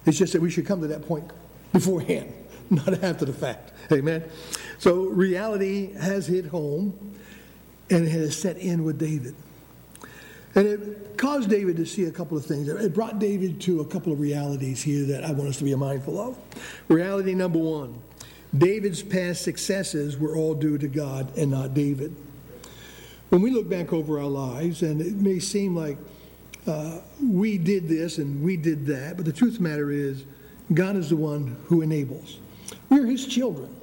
It's 0.06 0.18
just 0.18 0.32
that 0.32 0.40
we 0.40 0.50
should 0.50 0.66
come 0.66 0.80
to 0.80 0.86
that 0.88 1.06
point 1.06 1.30
beforehand, 1.72 2.32
not 2.70 3.02
after 3.02 3.24
the 3.24 3.32
fact. 3.32 3.72
Amen. 3.90 4.24
So 4.78 5.04
reality 5.04 5.92
has 5.94 6.26
hit 6.26 6.46
home 6.46 7.14
and 7.90 8.06
it 8.06 8.10
has 8.10 8.36
set 8.36 8.56
in 8.56 8.84
with 8.84 8.98
David. 8.98 9.34
And 10.54 10.66
it 10.66 11.16
caused 11.16 11.48
David 11.48 11.76
to 11.76 11.86
see 11.86 12.04
a 12.04 12.10
couple 12.10 12.36
of 12.36 12.44
things. 12.44 12.68
It 12.68 12.94
brought 12.94 13.18
David 13.18 13.60
to 13.62 13.80
a 13.80 13.86
couple 13.86 14.12
of 14.12 14.20
realities 14.20 14.82
here 14.82 15.06
that 15.06 15.24
I 15.24 15.32
want 15.32 15.48
us 15.48 15.58
to 15.58 15.64
be 15.64 15.74
mindful 15.74 16.20
of. 16.20 16.38
Reality 16.88 17.34
number 17.34 17.58
one 17.58 18.00
David's 18.56 19.02
past 19.02 19.42
successes 19.42 20.18
were 20.18 20.36
all 20.36 20.54
due 20.54 20.76
to 20.76 20.88
God 20.88 21.36
and 21.38 21.50
not 21.50 21.72
David. 21.72 22.14
When 23.30 23.40
we 23.40 23.50
look 23.50 23.66
back 23.66 23.94
over 23.94 24.20
our 24.20 24.26
lives, 24.26 24.82
and 24.82 25.00
it 25.00 25.14
may 25.14 25.38
seem 25.38 25.74
like 25.74 25.96
uh, 26.66 26.98
we 27.22 27.56
did 27.56 27.88
this 27.88 28.18
and 28.18 28.42
we 28.42 28.58
did 28.58 28.84
that, 28.86 29.16
but 29.16 29.24
the 29.24 29.32
truth 29.32 29.52
of 29.52 29.62
the 29.62 29.68
matter 29.68 29.90
is, 29.90 30.24
God 30.74 30.96
is 30.96 31.08
the 31.08 31.16
one 31.16 31.56
who 31.66 31.80
enables. 31.80 32.40
We're 32.90 33.06
His 33.06 33.26
children. 33.26 33.74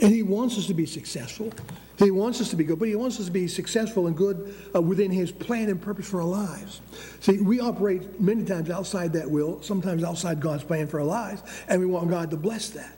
And 0.00 0.12
He 0.14 0.22
wants 0.22 0.56
us 0.56 0.68
to 0.68 0.74
be 0.74 0.86
successful. 0.86 1.52
He 1.98 2.12
wants 2.12 2.40
us 2.40 2.50
to 2.50 2.56
be 2.56 2.64
good, 2.64 2.78
but 2.78 2.88
He 2.88 2.94
wants 2.94 3.18
us 3.18 3.26
to 3.26 3.32
be 3.32 3.48
successful 3.48 4.06
and 4.06 4.16
good 4.16 4.54
uh, 4.74 4.80
within 4.80 5.10
His 5.10 5.32
plan 5.32 5.68
and 5.68 5.80
purpose 5.80 6.08
for 6.08 6.20
our 6.20 6.26
lives. 6.26 6.80
See, 7.20 7.40
we 7.40 7.60
operate 7.60 8.20
many 8.20 8.44
times 8.44 8.70
outside 8.70 9.12
that 9.14 9.28
will, 9.28 9.60
sometimes 9.62 10.04
outside 10.04 10.40
God's 10.40 10.62
plan 10.62 10.86
for 10.86 11.00
our 11.00 11.06
lives, 11.06 11.42
and 11.68 11.80
we 11.80 11.86
want 11.86 12.08
God 12.08 12.30
to 12.30 12.36
bless 12.36 12.70
that. 12.70 12.94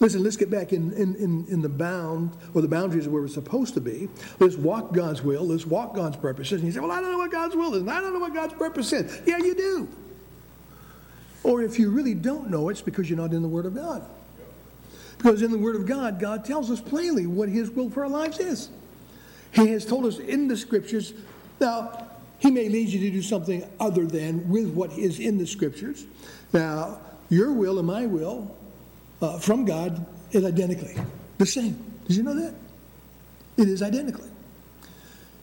Listen, 0.00 0.22
let's 0.22 0.36
get 0.36 0.50
back 0.50 0.72
in, 0.72 0.92
in, 0.92 1.14
in, 1.16 1.46
in 1.48 1.62
the 1.62 1.68
bound 1.68 2.36
or 2.54 2.60
the 2.60 2.68
boundaries 2.68 3.06
of 3.06 3.12
where 3.12 3.22
we're 3.22 3.28
supposed 3.28 3.74
to 3.74 3.80
be. 3.80 4.08
Let's 4.38 4.56
walk 4.56 4.92
God's 4.92 5.22
will. 5.22 5.46
Let's 5.46 5.64
walk 5.64 5.94
God's 5.94 6.16
purposes. 6.16 6.60
And 6.60 6.64
you 6.64 6.72
say, 6.72 6.80
Well, 6.80 6.90
I 6.90 7.00
don't 7.00 7.12
know 7.12 7.18
what 7.18 7.30
God's 7.30 7.54
will 7.54 7.74
is, 7.74 7.82
and 7.82 7.90
I 7.90 8.00
don't 8.00 8.12
know 8.12 8.18
what 8.18 8.34
God's 8.34 8.54
purpose 8.54 8.92
is. 8.92 9.22
Yeah, 9.26 9.38
you 9.38 9.54
do. 9.54 9.88
Or 11.42 11.62
if 11.62 11.78
you 11.78 11.90
really 11.90 12.14
don't 12.14 12.50
know, 12.50 12.68
it's 12.68 12.82
because 12.82 13.08
you're 13.08 13.18
not 13.18 13.32
in 13.32 13.42
the 13.42 13.48
Word 13.48 13.64
of 13.64 13.74
God. 13.74 14.06
Because 15.20 15.42
in 15.42 15.50
the 15.50 15.58
Word 15.58 15.76
of 15.76 15.84
God, 15.84 16.18
God 16.18 16.46
tells 16.46 16.70
us 16.70 16.80
plainly 16.80 17.26
what 17.26 17.50
His 17.50 17.70
will 17.70 17.90
for 17.90 18.04
our 18.04 18.08
lives 18.08 18.40
is. 18.40 18.70
He 19.52 19.68
has 19.68 19.84
told 19.84 20.06
us 20.06 20.18
in 20.18 20.48
the 20.48 20.56
Scriptures. 20.56 21.12
Now, 21.60 22.06
He 22.38 22.50
may 22.50 22.70
lead 22.70 22.88
you 22.88 23.00
to 23.00 23.10
do 23.10 23.20
something 23.20 23.68
other 23.78 24.06
than 24.06 24.48
with 24.48 24.70
what 24.70 24.92
is 24.92 25.20
in 25.20 25.36
the 25.36 25.46
Scriptures. 25.46 26.06
Now, 26.54 27.02
your 27.28 27.52
will 27.52 27.78
and 27.78 27.86
my 27.86 28.06
will 28.06 28.56
uh, 29.20 29.38
from 29.38 29.66
God 29.66 30.06
is 30.32 30.42
identically 30.42 30.96
the 31.36 31.44
same. 31.44 31.78
Did 32.08 32.16
you 32.16 32.22
know 32.22 32.34
that? 32.40 32.54
It 33.58 33.68
is 33.68 33.82
identically. 33.82 34.30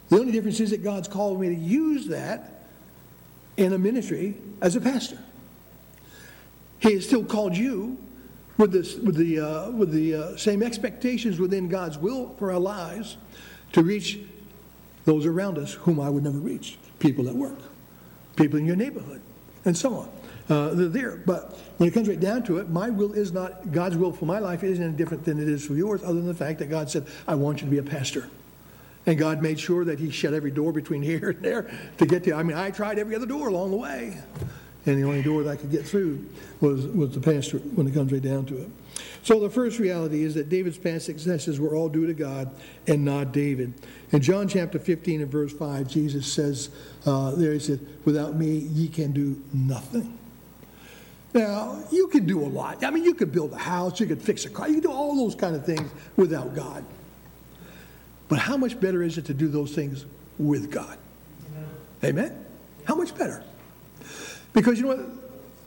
The 0.10 0.20
only 0.20 0.32
difference 0.32 0.60
is 0.60 0.72
that 0.72 0.84
God's 0.84 1.08
called 1.08 1.40
me 1.40 1.50
to 1.50 1.56
use 1.56 2.08
that 2.08 2.64
in 3.58 3.74
a 3.74 3.78
ministry 3.78 4.38
as 4.60 4.76
a 4.76 4.82
pastor. 4.82 5.20
He 6.80 6.96
has 6.96 7.06
still 7.06 7.24
called 7.24 7.56
you 7.56 8.00
with, 8.58 8.72
this, 8.72 8.96
with 8.96 9.16
the, 9.16 9.40
uh, 9.40 9.72
with 9.72 9.92
the 9.92 10.16
uh, 10.16 10.38
same 10.38 10.64
expectations 10.64 11.40
within 11.40 11.68
God's 11.68 11.98
will 11.98 12.36
for 12.38 12.52
our 12.52 12.60
lives 12.60 13.18
to 13.74 13.84
reach 13.84 14.20
those 15.06 15.26
around 15.26 15.58
us 15.58 15.74
whom 15.74 16.00
I 16.00 16.10
would 16.10 16.24
never 16.24 16.38
reach 16.38 16.78
people 17.00 17.28
at 17.30 17.36
work, 17.36 17.58
people 18.36 18.60
in 18.60 18.66
your 18.66 18.76
neighborhood, 18.76 19.22
and 19.66 19.76
so 19.76 19.96
on. 19.96 20.10
Uh, 20.50 20.74
they're 20.74 20.88
there. 20.88 21.18
But 21.18 21.58
when 21.78 21.90
it 21.90 21.94
comes 21.94 22.08
right 22.08 22.20
down 22.20 22.44
to 22.44 22.58
it, 22.58 22.70
my 22.70 22.90
will 22.90 23.14
is 23.14 23.32
not, 23.32 23.72
God's 23.72 23.98
will 23.98 24.14
for 24.14 24.26
my 24.26 24.40
life 24.40 24.64
isn't 24.64 24.84
any 24.84 24.94
different 24.94 25.26
than 25.26 25.40
it 25.40 25.48
is 25.48 25.66
for 25.66 25.74
yours, 25.74 26.02
other 26.04 26.14
than 26.14 26.26
the 26.26 26.34
fact 26.34 26.60
that 26.60 26.70
God 26.70 26.90
said, 26.90 27.06
I 27.28 27.36
want 27.36 27.62
you 27.62 27.66
to 27.66 27.72
be 27.72 27.78
a 27.78 27.84
pastor. 27.84 28.30
And 29.06 29.18
God 29.18 29.42
made 29.42 29.60
sure 29.60 29.86
that 29.86 30.00
He 30.00 30.10
shut 30.10 30.34
every 30.34 30.52
door 30.52 30.72
between 30.72 31.02
here 31.04 31.30
and 31.32 31.42
there 31.42 31.70
to 31.98 32.06
get 32.06 32.24
to. 32.26 32.34
I 32.34 32.44
mean, 32.44 32.58
I 32.58 32.72
tried 32.72 32.98
every 33.00 33.16
other 33.16 33.26
door 33.26 33.50
along 33.50 33.72
the 33.72 33.78
way. 33.78 34.22
And 34.88 34.98
the 34.98 35.06
only 35.06 35.22
door 35.22 35.44
that 35.44 35.52
I 35.52 35.56
could 35.58 35.70
get 35.70 35.86
through 35.86 36.26
was, 36.62 36.88
was 36.88 37.14
the 37.14 37.20
pastor 37.20 37.58
when 37.58 37.88
it 37.88 37.94
comes 37.94 38.12
right 38.12 38.22
down 38.22 38.46
to 38.46 38.58
it. 38.58 38.70
So 39.22 39.42
the 39.42 39.50
first 39.50 39.80
reality 39.80 40.24
is 40.24 40.34
that 40.36 40.48
David's 40.48 40.78
past 40.78 41.06
successes 41.06 41.60
were 41.60 41.76
all 41.76 41.90
due 41.90 42.08
to 42.08 42.14
God 42.14 42.56
and 42.88 43.04
not 43.04 43.34
David. 43.34 43.74
In 44.14 44.22
John 44.22 44.48
chapter 44.48 44.80
15 44.80 45.22
and 45.22 45.30
verse 45.30 45.52
5, 45.52 45.88
Jesus 45.90 46.32
says 46.32 46.70
uh, 47.06 47.32
there, 47.32 47.52
He 47.52 47.60
said, 47.60 47.86
Without 48.06 48.36
me, 48.36 48.60
ye 48.60 48.88
can 48.88 49.12
do 49.12 49.42
nothing. 49.54 50.18
Now, 51.34 51.84
you 51.92 52.08
can 52.08 52.26
do 52.26 52.40
a 52.40 52.48
lot. 52.48 52.84
I 52.84 52.90
mean, 52.90 53.04
you 53.04 53.14
could 53.14 53.34
build 53.34 53.52
a 53.52 53.58
house, 53.58 54.00
you 54.00 54.08
could 54.08 54.22
fix 54.22 54.46
a 54.46 54.50
car, 54.50 54.70
you 54.70 54.76
can 54.76 54.84
do 54.84 54.92
all 54.92 55.16
those 55.18 55.36
kind 55.36 55.56
of 55.56 55.66
things 55.66 55.92
without 56.16 56.56
God. 56.56 56.86
But 58.30 58.40
how 58.40 58.56
much 58.56 58.80
better 58.80 59.04
is 59.04 59.18
it 59.18 59.26
to 59.26 59.34
do 59.34 59.50
those 59.50 59.74
things 59.74 60.06
with 60.38 60.72
God? 60.72 60.98
Amen? 62.04 62.46
How 62.86 62.96
much 62.96 63.16
better? 63.18 63.44
Because 64.54 64.80
you 64.80 64.86
know 64.86 64.96
what? 64.96 65.06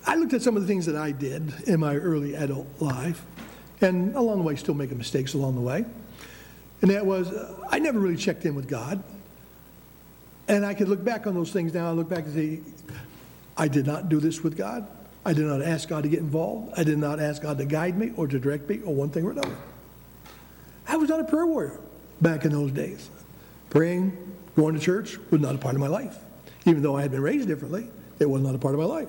I 0.06 0.16
looked 0.16 0.32
at 0.32 0.42
some 0.42 0.56
of 0.56 0.62
the 0.62 0.68
things 0.68 0.86
that 0.86 0.96
I 0.96 1.12
did 1.12 1.52
in 1.66 1.80
my 1.80 1.94
early 1.94 2.34
adult 2.34 2.66
life, 2.80 3.24
and 3.80 4.14
along 4.16 4.38
the 4.38 4.44
way, 4.44 4.56
still 4.56 4.74
making 4.74 4.98
mistakes 4.98 5.34
along 5.34 5.54
the 5.54 5.60
way. 5.60 5.84
And 6.82 6.90
that 6.90 7.04
was, 7.04 7.30
uh, 7.30 7.54
I 7.68 7.78
never 7.78 7.98
really 7.98 8.16
checked 8.16 8.44
in 8.46 8.54
with 8.54 8.68
God. 8.68 9.02
And 10.48 10.64
I 10.64 10.74
could 10.74 10.88
look 10.88 11.04
back 11.04 11.26
on 11.26 11.34
those 11.34 11.52
things 11.52 11.74
now. 11.74 11.88
I 11.88 11.92
look 11.92 12.08
back 12.08 12.24
and 12.24 12.34
say, 12.34 12.60
I 13.56 13.68
did 13.68 13.86
not 13.86 14.08
do 14.08 14.18
this 14.18 14.42
with 14.42 14.56
God. 14.56 14.86
I 15.24 15.34
did 15.34 15.44
not 15.44 15.62
ask 15.62 15.88
God 15.88 16.02
to 16.04 16.08
get 16.08 16.20
involved. 16.20 16.72
I 16.78 16.82
did 16.82 16.98
not 16.98 17.20
ask 17.20 17.42
God 17.42 17.58
to 17.58 17.66
guide 17.66 17.98
me 17.98 18.12
or 18.16 18.26
to 18.26 18.38
direct 18.38 18.68
me 18.68 18.80
or 18.80 18.94
one 18.94 19.10
thing 19.10 19.24
or 19.24 19.32
another. 19.32 19.56
I 20.88 20.96
was 20.96 21.10
not 21.10 21.20
a 21.20 21.24
prayer 21.24 21.46
warrior 21.46 21.78
back 22.20 22.44
in 22.44 22.52
those 22.52 22.72
days. 22.72 23.10
Praying, 23.68 24.16
going 24.56 24.74
to 24.74 24.80
church 24.80 25.18
was 25.30 25.40
not 25.40 25.54
a 25.54 25.58
part 25.58 25.74
of 25.74 25.80
my 25.80 25.86
life. 25.86 26.16
Even 26.64 26.82
though 26.82 26.96
I 26.96 27.02
had 27.02 27.10
been 27.10 27.22
raised 27.22 27.46
differently, 27.46 27.88
it 28.20 28.28
was 28.28 28.42
not 28.42 28.54
a 28.54 28.58
part 28.58 28.74
of 28.74 28.80
my 28.80 28.86
life. 28.86 29.08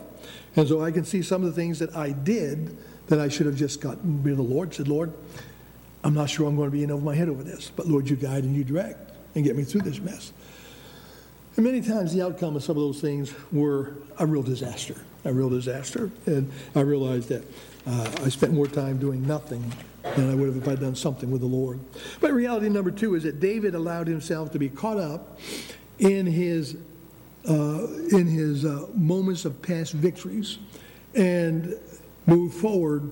And 0.55 0.67
so 0.67 0.81
I 0.81 0.89
can 0.91 1.05
see 1.05 1.21
some 1.21 1.43
of 1.43 1.47
the 1.47 1.53
things 1.53 1.79
that 1.79 1.95
I 1.95 2.11
did 2.11 2.77
that 3.07 3.19
I 3.19 3.27
should 3.27 3.45
have 3.45 3.55
just 3.55 3.81
gotten 3.81 4.23
to 4.23 4.35
the 4.35 4.41
Lord, 4.41 4.73
said, 4.73 4.87
Lord, 4.87 5.13
I'm 6.03 6.13
not 6.13 6.29
sure 6.29 6.47
I'm 6.47 6.55
going 6.55 6.71
to 6.71 6.75
be 6.75 6.83
in 6.83 6.91
over 6.91 7.03
my 7.03 7.13
head 7.13 7.29
over 7.29 7.43
this, 7.43 7.69
but 7.75 7.85
Lord, 7.85 8.09
you 8.09 8.15
guide 8.15 8.45
and 8.45 8.55
you 8.55 8.63
direct 8.63 9.11
and 9.35 9.43
get 9.43 9.55
me 9.55 9.63
through 9.63 9.81
this 9.81 9.99
mess. 9.99 10.33
And 11.57 11.65
many 11.65 11.81
times 11.81 12.13
the 12.13 12.21
outcome 12.21 12.55
of 12.55 12.63
some 12.63 12.77
of 12.77 12.83
those 12.83 13.01
things 13.01 13.33
were 13.51 13.95
a 14.17 14.25
real 14.25 14.41
disaster, 14.41 14.95
a 15.25 15.33
real 15.33 15.49
disaster. 15.49 16.09
And 16.25 16.49
I 16.73 16.79
realized 16.79 17.27
that 17.29 17.43
uh, 17.85 18.09
I 18.23 18.29
spent 18.29 18.53
more 18.53 18.67
time 18.67 18.97
doing 18.97 19.27
nothing 19.27 19.71
than 20.15 20.31
I 20.31 20.35
would 20.35 20.47
have 20.47 20.57
if 20.57 20.67
I'd 20.67 20.79
done 20.79 20.95
something 20.95 21.29
with 21.29 21.41
the 21.41 21.47
Lord. 21.47 21.79
But 22.21 22.31
reality 22.31 22.69
number 22.69 22.91
two 22.91 23.15
is 23.15 23.23
that 23.23 23.41
David 23.41 23.75
allowed 23.75 24.07
himself 24.07 24.51
to 24.53 24.59
be 24.59 24.69
caught 24.69 24.97
up 24.97 25.39
in 25.99 26.25
his 26.25 26.77
uh, 27.47 27.87
in 28.11 28.27
his 28.27 28.65
uh, 28.65 28.87
moments 28.93 29.45
of 29.45 29.61
past 29.61 29.93
victories 29.93 30.59
and 31.15 31.75
move 32.25 32.53
forward 32.53 33.11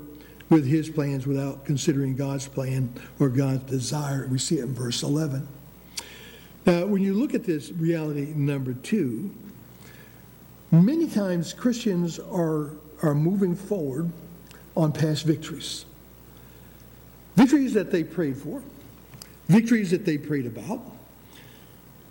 with 0.50 0.66
his 0.66 0.90
plans 0.90 1.28
without 1.28 1.66
considering 1.66 2.16
God's 2.16 2.48
plan 2.48 2.94
or 3.20 3.30
God's 3.30 3.64
desire. 3.64 4.28
We 4.30 4.40
see 4.40 4.58
it 4.60 4.64
in 4.64 4.74
verse 4.74 5.04
11. 5.04 5.48
Now, 6.66 6.86
when 6.86 7.02
you 7.02 7.14
look 7.14 7.34
at 7.34 7.44
this 7.44 7.72
reality 7.72 8.34
number 8.36 8.74
two, 8.74 9.34
many 10.72 11.08
times 11.08 11.54
Christians 11.54 12.20
are, 12.20 12.72
are 13.02 13.16
moving 13.16 13.56
forward 13.56 14.12
on 14.76 14.92
past 14.92 15.26
victories. 15.26 15.86
Victories 17.36 17.74
that 17.74 17.92
they 17.92 18.04
prayed 18.04 18.38
for, 18.38 18.62
victories 19.48 19.92
that 19.92 20.06
they 20.06 20.18
prayed 20.18 20.46
about, 20.46 20.82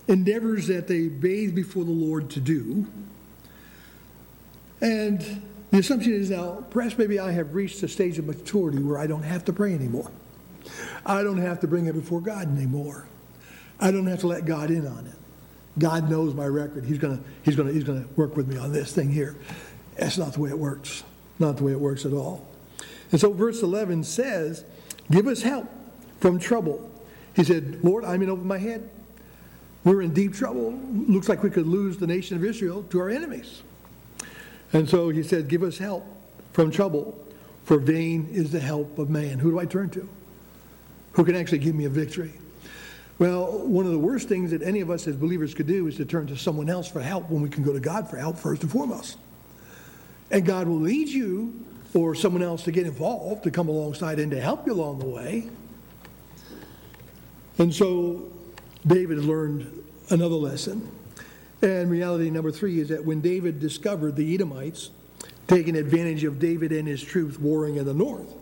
endeavors 0.09 0.67
that 0.67 0.89
they 0.89 1.09
bathe 1.09 1.55
before 1.55 1.85
the 1.85 1.91
Lord 1.91 2.31
to 2.31 2.41
do. 2.41 2.87
And 4.81 5.43
the 5.71 5.79
assumption 5.79 6.15
is 6.15 6.31
now, 6.31 6.65
perhaps 6.71 6.97
maybe 6.97 7.19
I 7.19 7.31
have 7.33 7.55
reached 7.55 7.83
a 7.83 7.89
stage 7.89 8.19
of 8.19 8.27
maturity 8.27 8.83
where 8.83 8.99
I 8.99 9.07
don't 9.07 9.23
have 9.23 9.45
to 9.47 9.53
pray 9.53 9.75
anymore. 9.75 10.11
I 11.05 11.23
don't 11.23 11.39
have 11.39 11.61
to 11.61 11.67
bring 11.67 11.87
it 11.87 11.95
before 11.95 12.21
God 12.21 12.49
anymore. 12.49 13.07
I 13.81 13.91
don't 13.91 14.07
have 14.07 14.21
to 14.21 14.27
let 14.27 14.45
God 14.45 14.71
in 14.71 14.87
on 14.87 15.07
it. 15.07 15.15
God 15.79 16.11
knows 16.11 16.35
my 16.35 16.47
record. 16.47 16.85
He's 16.85 16.99
going 16.99 17.19
to 17.19 17.25
he's 17.45 17.55
gonna, 17.55 17.73
he's 17.73 17.85
gonna 17.85 18.07
work 18.17 18.37
with 18.37 18.49
me 18.49 18.59
on 18.59 18.73
this 18.73 18.93
thing 18.93 19.11
here. 19.11 19.37
That's 19.97 20.19
not 20.19 20.33
the 20.33 20.41
way 20.41 20.51
it 20.51 20.59
works. 20.59 21.05
Not 21.39 21.57
the 21.57 21.65
way 21.65 21.73
it 21.73 21.81
works 21.81 22.05
at 22.05 22.13
all. 22.13 22.47
And 23.13 23.21
so 23.21 23.33
verse 23.33 23.63
11 23.63 24.05
says, 24.05 24.65
Give 25.11 25.27
us 25.27 25.43
help 25.43 25.69
from 26.21 26.39
trouble. 26.39 26.91
He 27.35 27.45
said, 27.45 27.85
Lord, 27.85 28.05
I'm 28.05 28.23
in 28.23 28.31
over 28.31 28.43
my 28.43 28.59
head. 28.59 28.91
We're 29.85 30.03
in 30.03 30.13
deep 30.13 30.35
trouble. 30.35 30.73
Looks 30.93 31.29
like 31.29 31.43
we 31.43 31.51
could 31.51 31.67
lose 31.67 31.99
the 31.99 32.07
nation 32.07 32.37
of 32.37 32.45
Israel 32.45 32.83
to 32.91 33.01
our 33.01 33.09
enemies. 33.09 33.63
And 34.73 34.89
so 34.89 35.09
he 35.09 35.23
said, 35.23 35.49
Give 35.49 35.63
us 35.63 35.79
help 35.79 36.05
from 36.53 36.71
trouble, 36.71 37.25
for 37.65 37.79
vain 37.79 38.29
is 38.31 38.51
the 38.51 38.61
help 38.61 38.99
of 38.99 39.09
man. 39.09 39.39
Who 39.39 39.51
do 39.51 39.59
I 39.59 39.65
turn 39.65 39.91
to? 39.91 40.09
Who 41.13 41.25
can 41.25 41.37
actually 41.37 41.59
give 41.59 41.75
me 41.75 41.85
a 41.85 41.91
victory? 41.91 42.33
Well, 43.19 43.67
one 43.67 43.87
of 43.87 43.93
the 43.93 43.99
worst 43.99 44.29
things 44.29 44.53
that 44.53 44.63
any 44.63 44.81
of 44.81 44.91
us 44.91 45.09
as 45.09 45.17
believers 45.17 45.53
could 45.53 45.67
do 45.67 45.89
is 45.89 45.97
to 45.97 46.05
turn 46.05 46.29
to 46.29 46.37
someone 46.37 46.71
else 46.71 46.89
for 46.89 47.01
help 47.01 47.29
when 47.31 47.43
we 47.43 47.49
can 47.49 47.65
go 47.65 47.73
to 47.73 47.81
God 47.81 48.09
for 48.09 48.17
help 48.17 48.39
first 48.39 48.63
and 48.63 48.71
foremost. 48.71 49.19
And 50.31 50.45
God 50.45 50.69
will 50.69 50.79
lead 50.79 51.09
you 51.09 51.65
or 51.95 52.15
someone 52.15 52.43
else 52.43 52.63
to 52.65 52.73
get 52.73 52.87
involved, 52.87 53.43
to 53.45 53.51
come 53.51 53.69
alongside 53.69 54.21
and 54.21 54.31
to 54.31 54.41
help 54.41 54.67
you 54.67 54.73
along 54.73 55.01
the 55.01 55.07
way. 55.07 55.49
And 57.59 57.75
so 57.75 58.31
David 58.87 59.19
learned 59.19 59.85
another 60.11 60.35
lesson. 60.35 60.91
And 61.63 61.91
reality 61.91 62.31
number 62.31 62.53
three 62.53 62.81
is 62.81 62.89
that 62.89 63.05
when 63.05 63.21
David 63.21 63.59
discovered 63.59 64.17
the 64.17 64.35
Edomites 64.35 64.91
taking 65.47 65.77
advantage 65.77 66.25
of 66.25 66.39
David 66.39 66.73
and 66.73 66.87
his 66.87 67.03
troops 67.03 67.39
warring 67.39 67.77
in 67.77 67.85
the 67.85 67.95
north, 67.95 68.33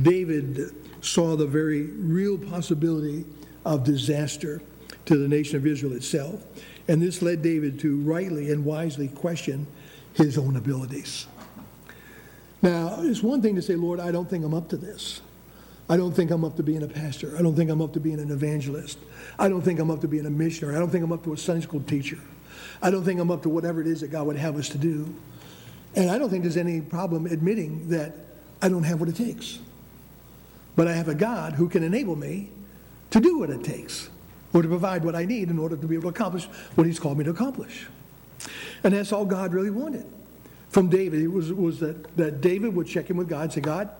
David 0.00 0.74
saw 1.00 1.36
the 1.36 1.46
very 1.46 1.82
real 1.82 2.36
possibility 2.36 3.24
of 3.64 3.84
disaster 3.84 4.60
to 5.06 5.16
the 5.16 5.28
nation 5.28 5.56
of 5.56 5.66
Israel 5.66 5.92
itself. 5.92 6.44
And 6.88 7.00
this 7.00 7.22
led 7.22 7.42
David 7.42 7.78
to 7.80 8.00
rightly 8.00 8.50
and 8.50 8.64
wisely 8.64 9.08
question 9.08 9.66
his 10.14 10.36
own 10.36 10.56
abilities. 10.56 11.26
Now, 12.62 12.96
it's 13.00 13.22
one 13.22 13.42
thing 13.42 13.56
to 13.56 13.62
say, 13.62 13.74
Lord, 13.74 14.00
I 14.00 14.10
don't 14.10 14.28
think 14.28 14.44
I'm 14.44 14.54
up 14.54 14.68
to 14.70 14.76
this. 14.76 15.20
I 15.88 15.96
don't 15.96 16.12
think 16.12 16.30
I'm 16.30 16.44
up 16.44 16.56
to 16.56 16.62
being 16.62 16.82
a 16.82 16.88
pastor. 16.88 17.36
I 17.38 17.42
don't 17.42 17.54
think 17.54 17.70
I'm 17.70 17.82
up 17.82 17.92
to 17.92 18.00
being 18.00 18.18
an 18.18 18.30
evangelist. 18.30 18.98
I 19.38 19.48
don't 19.48 19.62
think 19.62 19.78
I'm 19.80 19.90
up 19.90 20.00
to 20.00 20.08
being 20.08 20.24
a 20.24 20.30
missionary. 20.30 20.76
I 20.76 20.78
don't 20.78 20.90
think 20.90 21.04
I'm 21.04 21.12
up 21.12 21.24
to 21.24 21.34
a 21.34 21.36
Sunday 21.36 21.62
school 21.62 21.80
teacher. 21.80 22.18
I 22.80 22.90
don't 22.90 23.04
think 23.04 23.20
I'm 23.20 23.30
up 23.30 23.42
to 23.42 23.48
whatever 23.48 23.80
it 23.80 23.86
is 23.86 24.00
that 24.00 24.08
God 24.08 24.26
would 24.26 24.36
have 24.36 24.56
us 24.56 24.68
to 24.70 24.78
do. 24.78 25.14
And 25.94 26.10
I 26.10 26.18
don't 26.18 26.30
think 26.30 26.42
there's 26.42 26.56
any 26.56 26.80
problem 26.80 27.26
admitting 27.26 27.88
that 27.90 28.14
I 28.62 28.68
don't 28.68 28.82
have 28.84 29.00
what 29.00 29.08
it 29.08 29.16
takes. 29.16 29.58
But 30.74 30.88
I 30.88 30.92
have 30.92 31.08
a 31.08 31.14
God 31.14 31.52
who 31.54 31.68
can 31.68 31.82
enable 31.82 32.16
me 32.16 32.50
to 33.10 33.20
do 33.20 33.38
what 33.38 33.50
it 33.50 33.62
takes 33.62 34.08
or 34.52 34.62
to 34.62 34.68
provide 34.68 35.04
what 35.04 35.14
I 35.14 35.24
need 35.24 35.50
in 35.50 35.58
order 35.58 35.76
to 35.76 35.86
be 35.86 35.94
able 35.94 36.10
to 36.10 36.16
accomplish 36.16 36.46
what 36.74 36.86
He's 36.86 36.98
called 36.98 37.18
me 37.18 37.24
to 37.24 37.30
accomplish. 37.30 37.86
And 38.82 38.94
that's 38.94 39.12
all 39.12 39.24
God 39.24 39.52
really 39.52 39.70
wanted 39.70 40.06
from 40.70 40.88
David. 40.88 41.20
It 41.20 41.28
was, 41.28 41.52
was 41.52 41.78
that, 41.80 42.16
that 42.16 42.40
David 42.40 42.74
would 42.74 42.86
check 42.86 43.10
in 43.10 43.16
with 43.16 43.28
God 43.28 43.42
and 43.42 43.52
say, 43.52 43.60
God, 43.60 43.90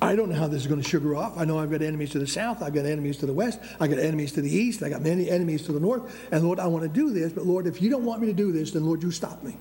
I 0.00 0.14
don't 0.14 0.28
know 0.28 0.36
how 0.36 0.46
this 0.46 0.60
is 0.60 0.66
going 0.66 0.82
to 0.82 0.88
sugar 0.88 1.16
off. 1.16 1.38
I 1.38 1.44
know 1.44 1.58
I've 1.58 1.70
got 1.70 1.80
enemies 1.80 2.10
to 2.10 2.18
the 2.18 2.26
south, 2.26 2.62
I've 2.62 2.74
got 2.74 2.84
enemies 2.84 3.16
to 3.18 3.26
the 3.26 3.32
west, 3.32 3.58
I've 3.80 3.88
got 3.90 3.98
enemies 3.98 4.32
to 4.32 4.42
the 4.42 4.50
east, 4.50 4.82
I've 4.82 4.90
got 4.90 5.02
many 5.02 5.30
enemies 5.30 5.62
to 5.66 5.72
the 5.72 5.80
north. 5.80 6.28
And 6.30 6.44
Lord, 6.44 6.60
I 6.60 6.66
want 6.66 6.82
to 6.82 6.88
do 6.88 7.10
this, 7.10 7.32
but 7.32 7.46
Lord, 7.46 7.66
if 7.66 7.80
you 7.80 7.88
don't 7.88 8.04
want 8.04 8.20
me 8.20 8.26
to 8.26 8.34
do 8.34 8.52
this, 8.52 8.72
then 8.72 8.84
Lord, 8.84 9.02
you 9.02 9.10
stop 9.10 9.42
me. 9.42 9.56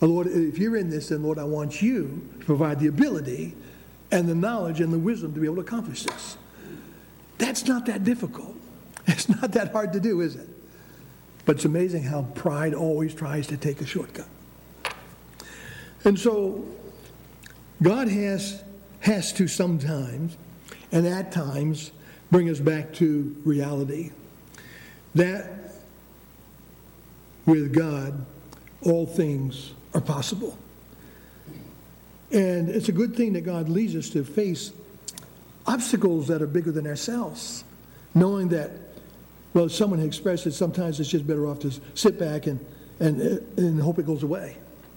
But 0.00 0.08
Lord, 0.08 0.26
if 0.26 0.58
you're 0.58 0.76
in 0.76 0.90
this, 0.90 1.10
then 1.10 1.22
Lord, 1.22 1.38
I 1.38 1.44
want 1.44 1.80
you 1.80 2.28
to 2.40 2.44
provide 2.44 2.80
the 2.80 2.88
ability 2.88 3.54
and 4.10 4.28
the 4.28 4.34
knowledge 4.34 4.80
and 4.80 4.92
the 4.92 4.98
wisdom 4.98 5.32
to 5.34 5.40
be 5.40 5.46
able 5.46 5.56
to 5.56 5.62
accomplish 5.62 6.02
this. 6.02 6.36
That's 7.38 7.66
not 7.66 7.86
that 7.86 8.04
difficult. 8.04 8.56
It's 9.06 9.28
not 9.28 9.52
that 9.52 9.70
hard 9.70 9.92
to 9.92 10.00
do, 10.00 10.22
is 10.22 10.34
it? 10.34 10.48
But 11.44 11.56
it's 11.56 11.66
amazing 11.66 12.04
how 12.04 12.22
pride 12.34 12.72
always 12.72 13.12
tries 13.12 13.46
to 13.48 13.58
take 13.58 13.82
a 13.82 13.86
shortcut. 13.86 14.26
And 16.04 16.18
so 16.18 16.66
God 17.82 18.08
has 18.08 18.63
has 19.04 19.34
to 19.34 19.46
sometimes, 19.46 20.36
and 20.90 21.06
at 21.06 21.30
times, 21.30 21.92
bring 22.30 22.48
us 22.48 22.58
back 22.58 22.90
to 22.94 23.36
reality. 23.44 24.10
That 25.14 25.74
with 27.44 27.74
God, 27.74 28.24
all 28.80 29.04
things 29.06 29.72
are 29.92 30.00
possible. 30.00 30.56
And 32.32 32.70
it's 32.70 32.88
a 32.88 32.92
good 32.92 33.14
thing 33.14 33.34
that 33.34 33.42
God 33.42 33.68
leads 33.68 33.94
us 33.94 34.08
to 34.10 34.24
face 34.24 34.72
obstacles 35.66 36.26
that 36.28 36.40
are 36.40 36.46
bigger 36.46 36.72
than 36.72 36.86
ourselves, 36.86 37.62
knowing 38.14 38.48
that, 38.48 38.70
well, 39.52 39.68
someone 39.68 40.00
expressed 40.00 40.46
it, 40.46 40.52
sometimes 40.52 40.98
it's 40.98 41.10
just 41.10 41.26
better 41.26 41.46
off 41.46 41.58
to 41.60 41.70
sit 41.92 42.18
back 42.18 42.46
and, 42.46 42.64
and, 43.00 43.20
and 43.58 43.80
hope 43.82 43.98
it 43.98 44.06
goes 44.06 44.22
away, 44.22 44.56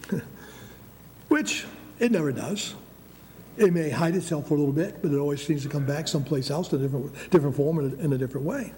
which 1.28 1.66
it 2.00 2.10
never 2.10 2.32
does. 2.32 2.74
It 3.58 3.74
may 3.74 3.90
hide 3.90 4.16
itself 4.16 4.48
for 4.48 4.56
a 4.56 4.58
little 4.58 4.74
bit, 4.74 5.02
but 5.02 5.12
it 5.12 5.18
always 5.18 5.46
seems 5.46 5.64
to 5.64 5.70
come 5.70 5.86
back 5.86 6.08
someplace 6.08 6.52
else 6.52 6.72
in 6.72 6.80
a 6.80 6.84
different, 6.84 7.30
different 7.32 7.56
form 7.56 7.80
and 7.80 8.00
in 8.00 8.14
a 8.14 8.18
different 8.18 8.46
way. 8.46 8.74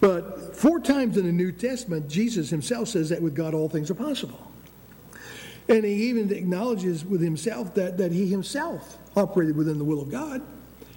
But 0.00 0.56
four 0.56 0.80
times 0.80 1.16
in 1.16 1.26
the 1.26 1.32
New 1.32 1.52
Testament, 1.52 2.08
Jesus 2.08 2.50
himself 2.50 2.88
says 2.88 3.08
that 3.08 3.20
with 3.20 3.34
God 3.34 3.54
all 3.54 3.68
things 3.68 3.90
are 3.90 3.94
possible. 3.94 4.50
And 5.68 5.84
he 5.84 6.08
even 6.08 6.32
acknowledges 6.32 7.04
with 7.04 7.20
himself 7.20 7.74
that, 7.74 7.98
that 7.98 8.12
he 8.12 8.26
himself 8.28 8.98
operated 9.16 9.56
within 9.56 9.78
the 9.78 9.84
will 9.84 10.00
of 10.00 10.10
God. 10.10 10.42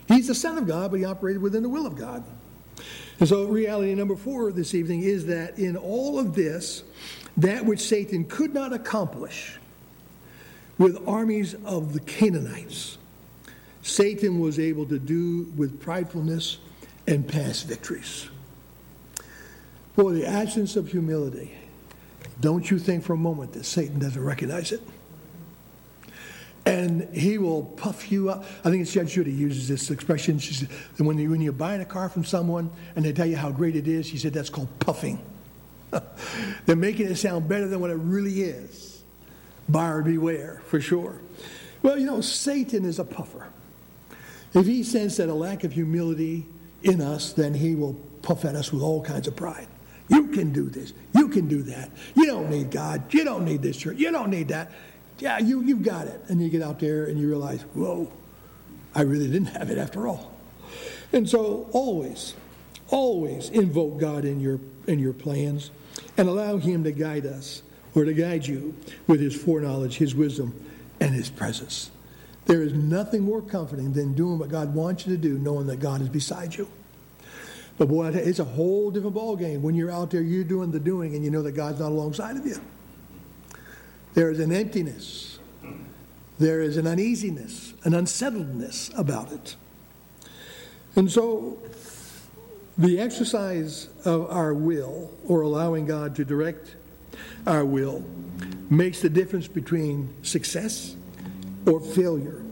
He's 0.07 0.27
the 0.27 0.35
Son 0.35 0.57
of 0.57 0.67
God, 0.67 0.91
but 0.91 0.97
he 0.97 1.05
operated 1.05 1.41
within 1.41 1.63
the 1.63 1.69
will 1.69 1.85
of 1.85 1.95
God. 1.95 2.23
And 3.19 3.27
so, 3.27 3.45
reality 3.45 3.93
number 3.93 4.15
four 4.15 4.51
this 4.51 4.73
evening 4.73 5.03
is 5.03 5.25
that 5.27 5.59
in 5.59 5.77
all 5.77 6.17
of 6.17 6.33
this, 6.33 6.83
that 7.37 7.63
which 7.65 7.79
Satan 7.79 8.25
could 8.25 8.53
not 8.53 8.73
accomplish, 8.73 9.59
with 10.81 11.07
armies 11.07 11.53
of 11.63 11.93
the 11.93 11.99
Canaanites. 11.99 12.97
Satan 13.83 14.39
was 14.39 14.57
able 14.57 14.87
to 14.87 14.97
do 14.97 15.43
with 15.55 15.79
pridefulness 15.79 16.57
and 17.05 17.27
past 17.27 17.67
victories. 17.67 18.27
Boy, 19.95 20.13
the 20.13 20.25
absence 20.25 20.75
of 20.75 20.87
humility. 20.87 21.53
Don't 22.39 22.71
you 22.71 22.79
think 22.79 23.03
for 23.03 23.13
a 23.13 23.17
moment 23.17 23.53
that 23.53 23.65
Satan 23.65 23.99
doesn't 23.99 24.23
recognize 24.23 24.71
it? 24.71 24.81
And 26.65 27.07
he 27.13 27.37
will 27.37 27.63
puff 27.63 28.11
you 28.11 28.31
up. 28.31 28.43
I 28.65 28.71
think 28.71 28.81
it's 28.81 28.93
Judge 28.93 29.13
Judy 29.13 29.31
uses 29.31 29.67
this 29.67 29.91
expression. 29.91 30.39
She 30.39 30.55
said, 30.55 30.69
when, 30.97 31.19
you, 31.19 31.29
when 31.29 31.41
you're 31.41 31.53
buying 31.53 31.81
a 31.81 31.85
car 31.85 32.09
from 32.09 32.25
someone 32.25 32.71
and 32.95 33.05
they 33.05 33.13
tell 33.13 33.27
you 33.27 33.37
how 33.37 33.51
great 33.51 33.75
it 33.75 33.87
is, 33.87 34.07
she 34.07 34.17
said 34.17 34.33
that's 34.33 34.49
called 34.49 34.69
puffing. 34.79 35.23
They're 36.65 36.75
making 36.75 37.05
it 37.05 37.17
sound 37.17 37.47
better 37.47 37.67
than 37.67 37.81
what 37.81 37.91
it 37.91 37.97
really 37.97 38.41
is 38.41 38.90
buyer 39.71 40.01
beware, 40.01 40.61
for 40.67 40.79
sure. 40.79 41.19
Well, 41.81 41.97
you 41.97 42.05
know, 42.05 42.21
Satan 42.21 42.85
is 42.85 42.99
a 42.99 43.03
puffer. 43.03 43.47
If 44.53 44.65
he 44.65 44.83
senses 44.83 45.17
that 45.17 45.29
a 45.29 45.33
lack 45.33 45.63
of 45.63 45.71
humility 45.71 46.45
in 46.83 47.01
us, 47.01 47.33
then 47.33 47.53
he 47.53 47.75
will 47.75 47.93
puff 48.21 48.45
at 48.45 48.55
us 48.55 48.71
with 48.71 48.83
all 48.83 49.01
kinds 49.01 49.27
of 49.27 49.35
pride. 49.35 49.67
You 50.09 50.27
can 50.27 50.51
do 50.51 50.69
this. 50.69 50.93
You 51.15 51.29
can 51.29 51.47
do 51.47 51.63
that. 51.63 51.89
You 52.15 52.25
don't 52.25 52.49
need 52.49 52.69
God. 52.69 53.13
You 53.13 53.23
don't 53.23 53.45
need 53.45 53.61
this 53.61 53.77
church. 53.77 53.97
You 53.97 54.11
don't 54.11 54.29
need 54.29 54.49
that. 54.49 54.71
Yeah, 55.19 55.39
you, 55.39 55.61
you've 55.61 55.83
got 55.83 56.07
it. 56.07 56.21
And 56.27 56.41
you 56.41 56.49
get 56.49 56.61
out 56.61 56.79
there 56.79 57.05
and 57.05 57.17
you 57.17 57.29
realize, 57.29 57.61
whoa, 57.73 58.11
I 58.93 59.03
really 59.03 59.27
didn't 59.27 59.47
have 59.47 59.69
it 59.69 59.77
after 59.77 60.07
all. 60.07 60.33
And 61.13 61.29
so 61.29 61.69
always, 61.71 62.33
always 62.89 63.49
invoke 63.49 63.99
God 63.99 64.25
in 64.25 64.39
your, 64.41 64.59
in 64.87 64.99
your 64.99 65.13
plans 65.13 65.71
and 66.17 66.27
allow 66.27 66.57
him 66.57 66.83
to 66.83 66.91
guide 66.91 67.25
us 67.25 67.63
or 67.95 68.05
to 68.05 68.13
guide 68.13 68.45
you 68.45 68.75
with 69.07 69.19
his 69.19 69.35
foreknowledge, 69.35 69.97
his 69.97 70.15
wisdom, 70.15 70.53
and 70.99 71.13
his 71.13 71.29
presence. 71.29 71.91
There 72.45 72.61
is 72.61 72.73
nothing 72.73 73.23
more 73.23 73.41
comforting 73.41 73.93
than 73.93 74.13
doing 74.13 74.39
what 74.39 74.49
God 74.49 74.73
wants 74.73 75.05
you 75.05 75.15
to 75.15 75.21
do, 75.21 75.37
knowing 75.37 75.67
that 75.67 75.79
God 75.79 76.01
is 76.01 76.09
beside 76.09 76.55
you. 76.55 76.67
But 77.77 77.87
boy, 77.87 78.07
it's 78.09 78.39
a 78.39 78.43
whole 78.43 78.91
different 78.91 79.15
ballgame 79.15 79.61
when 79.61 79.75
you're 79.75 79.91
out 79.91 80.11
there, 80.11 80.21
you're 80.21 80.43
doing 80.43 80.71
the 80.71 80.79
doing, 80.79 81.15
and 81.15 81.23
you 81.23 81.31
know 81.31 81.41
that 81.41 81.53
God's 81.53 81.79
not 81.79 81.89
alongside 81.89 82.37
of 82.37 82.45
you. 82.45 82.59
There 84.13 84.29
is 84.29 84.39
an 84.39 84.51
emptiness, 84.51 85.39
there 86.37 86.61
is 86.61 86.77
an 86.77 86.85
uneasiness, 86.85 87.73
an 87.83 87.93
unsettledness 87.93 88.91
about 88.97 89.31
it. 89.31 89.55
And 90.95 91.09
so, 91.09 91.57
the 92.77 92.99
exercise 92.99 93.87
of 94.03 94.29
our 94.29 94.53
will, 94.53 95.11
or 95.27 95.41
allowing 95.41 95.85
God 95.85 96.15
to 96.15 96.25
direct 96.25 96.75
our 97.45 97.65
will 97.65 98.03
makes 98.69 99.01
the 99.01 99.09
difference 99.09 99.47
between 99.47 100.13
success 100.23 100.95
or 101.65 101.79
failure, 101.79 102.43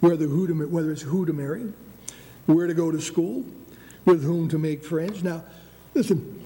whether, 0.00 0.26
who 0.26 0.46
to, 0.46 0.54
whether 0.66 0.90
it's 0.90 1.02
who 1.02 1.26
to 1.26 1.32
marry, 1.32 1.72
where 2.46 2.66
to 2.66 2.74
go 2.74 2.90
to 2.90 3.00
school, 3.00 3.44
with 4.04 4.24
whom 4.24 4.48
to 4.48 4.58
make 4.58 4.82
friends. 4.84 5.22
Now, 5.22 5.44
listen, 5.94 6.40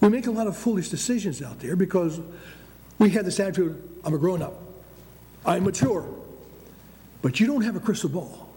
We 0.00 0.08
make 0.08 0.26
a 0.26 0.30
lot 0.30 0.46
of 0.46 0.56
foolish 0.56 0.88
decisions 0.88 1.42
out 1.42 1.58
there 1.58 1.76
because 1.76 2.20
we 2.98 3.10
have 3.10 3.24
this 3.24 3.40
attitude 3.40 3.82
I'm 4.04 4.14
a 4.14 4.18
grown 4.18 4.42
up, 4.42 4.62
I'm 5.44 5.64
mature. 5.64 6.06
But 7.20 7.40
you 7.40 7.46
don't 7.46 7.62
have 7.62 7.74
a 7.74 7.80
crystal 7.80 8.08
ball. 8.08 8.48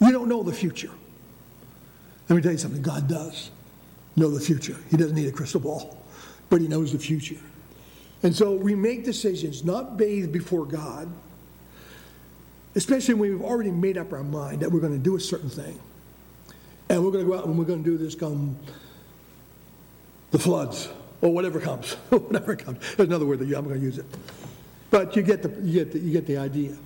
You 0.00 0.12
don't 0.12 0.28
know 0.28 0.42
the 0.42 0.52
future. 0.52 0.90
Let 2.28 2.36
me 2.36 2.42
tell 2.42 2.52
you 2.52 2.58
something 2.58 2.80
God 2.80 3.08
does 3.08 3.50
know 4.16 4.30
the 4.30 4.40
future. 4.40 4.76
He 4.90 4.96
doesn't 4.96 5.14
need 5.14 5.28
a 5.28 5.32
crystal 5.32 5.60
ball, 5.60 6.02
but 6.50 6.60
He 6.60 6.68
knows 6.68 6.92
the 6.92 6.98
future. 6.98 7.36
And 8.22 8.34
so 8.34 8.52
we 8.52 8.74
make 8.74 9.04
decisions 9.04 9.64
not 9.64 9.96
bathed 9.96 10.32
before 10.32 10.64
God, 10.64 11.12
especially 12.74 13.14
when 13.14 13.30
we've 13.30 13.42
already 13.42 13.70
made 13.70 13.98
up 13.98 14.12
our 14.12 14.24
mind 14.24 14.60
that 14.60 14.72
we're 14.72 14.80
going 14.80 14.94
to 14.94 14.98
do 14.98 15.16
a 15.16 15.20
certain 15.20 15.50
thing. 15.50 15.78
And 16.88 17.04
we're 17.04 17.10
going 17.10 17.24
to 17.24 17.30
go 17.30 17.36
out 17.36 17.46
and 17.46 17.58
we're 17.58 17.64
going 17.64 17.82
to 17.82 17.90
do 17.90 17.98
this 17.98 18.14
come 18.14 18.56
the 20.30 20.38
floods 20.38 20.88
or 21.20 21.32
whatever 21.32 21.60
comes. 21.60 21.92
whatever 22.10 22.56
comes. 22.56 22.78
There's 22.96 23.08
another 23.08 23.26
word 23.26 23.38
that 23.40 23.56
I'm 23.56 23.64
going 23.64 23.78
to 23.78 23.84
use 23.84 23.98
it. 23.98 24.06
But 24.90 25.16
you 25.16 25.22
get 25.22 25.42
the, 25.42 25.48
you 25.62 25.84
get 25.84 25.92
the, 25.92 25.98
you 25.98 26.12
get 26.12 26.26
the 26.26 26.38
idea. 26.38 26.76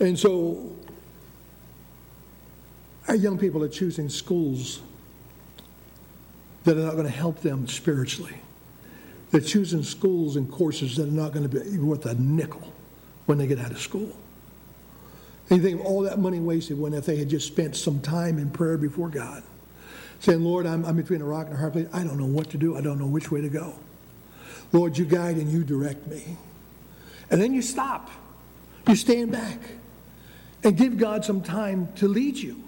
And 0.00 0.18
so 0.18 0.76
our 3.08 3.14
young 3.14 3.38
people 3.38 3.64
are 3.64 3.68
choosing 3.68 4.08
schools 4.08 4.80
that 6.68 6.76
are 6.76 6.84
not 6.84 6.92
going 6.92 7.06
to 7.06 7.10
help 7.10 7.40
them 7.40 7.66
spiritually. 7.66 8.36
They're 9.30 9.40
choosing 9.40 9.82
schools 9.82 10.36
and 10.36 10.50
courses 10.50 10.96
that 10.96 11.08
are 11.08 11.12
not 11.12 11.32
going 11.32 11.48
to 11.48 11.60
be 11.60 11.78
worth 11.78 12.04
a 12.06 12.14
nickel 12.14 12.72
when 13.26 13.38
they 13.38 13.46
get 13.46 13.58
out 13.58 13.70
of 13.70 13.80
school. 13.80 14.14
And 15.48 15.62
you 15.62 15.68
think 15.68 15.80
of 15.80 15.86
all 15.86 16.02
that 16.02 16.18
money 16.18 16.40
wasted 16.40 16.78
when 16.78 16.92
if 16.92 17.06
they 17.06 17.16
had 17.16 17.30
just 17.30 17.46
spent 17.46 17.74
some 17.74 18.00
time 18.00 18.38
in 18.38 18.50
prayer 18.50 18.76
before 18.76 19.08
God, 19.08 19.42
saying, 20.20 20.42
Lord, 20.42 20.66
I'm, 20.66 20.84
I'm 20.84 20.96
between 20.96 21.22
a 21.22 21.24
rock 21.24 21.46
and 21.46 21.54
a 21.54 21.58
hard 21.58 21.72
place. 21.72 21.88
I 21.92 22.04
don't 22.04 22.18
know 22.18 22.26
what 22.26 22.50
to 22.50 22.58
do. 22.58 22.76
I 22.76 22.82
don't 22.82 22.98
know 22.98 23.06
which 23.06 23.30
way 23.30 23.40
to 23.40 23.48
go. 23.48 23.74
Lord, 24.72 24.98
you 24.98 25.06
guide 25.06 25.36
and 25.36 25.50
you 25.50 25.64
direct 25.64 26.06
me. 26.06 26.36
And 27.30 27.40
then 27.40 27.54
you 27.54 27.62
stop. 27.62 28.10
You 28.86 28.96
stand 28.96 29.32
back 29.32 29.58
and 30.64 30.76
give 30.76 30.98
God 30.98 31.24
some 31.24 31.40
time 31.40 31.92
to 31.96 32.08
lead 32.08 32.36
you. 32.36 32.62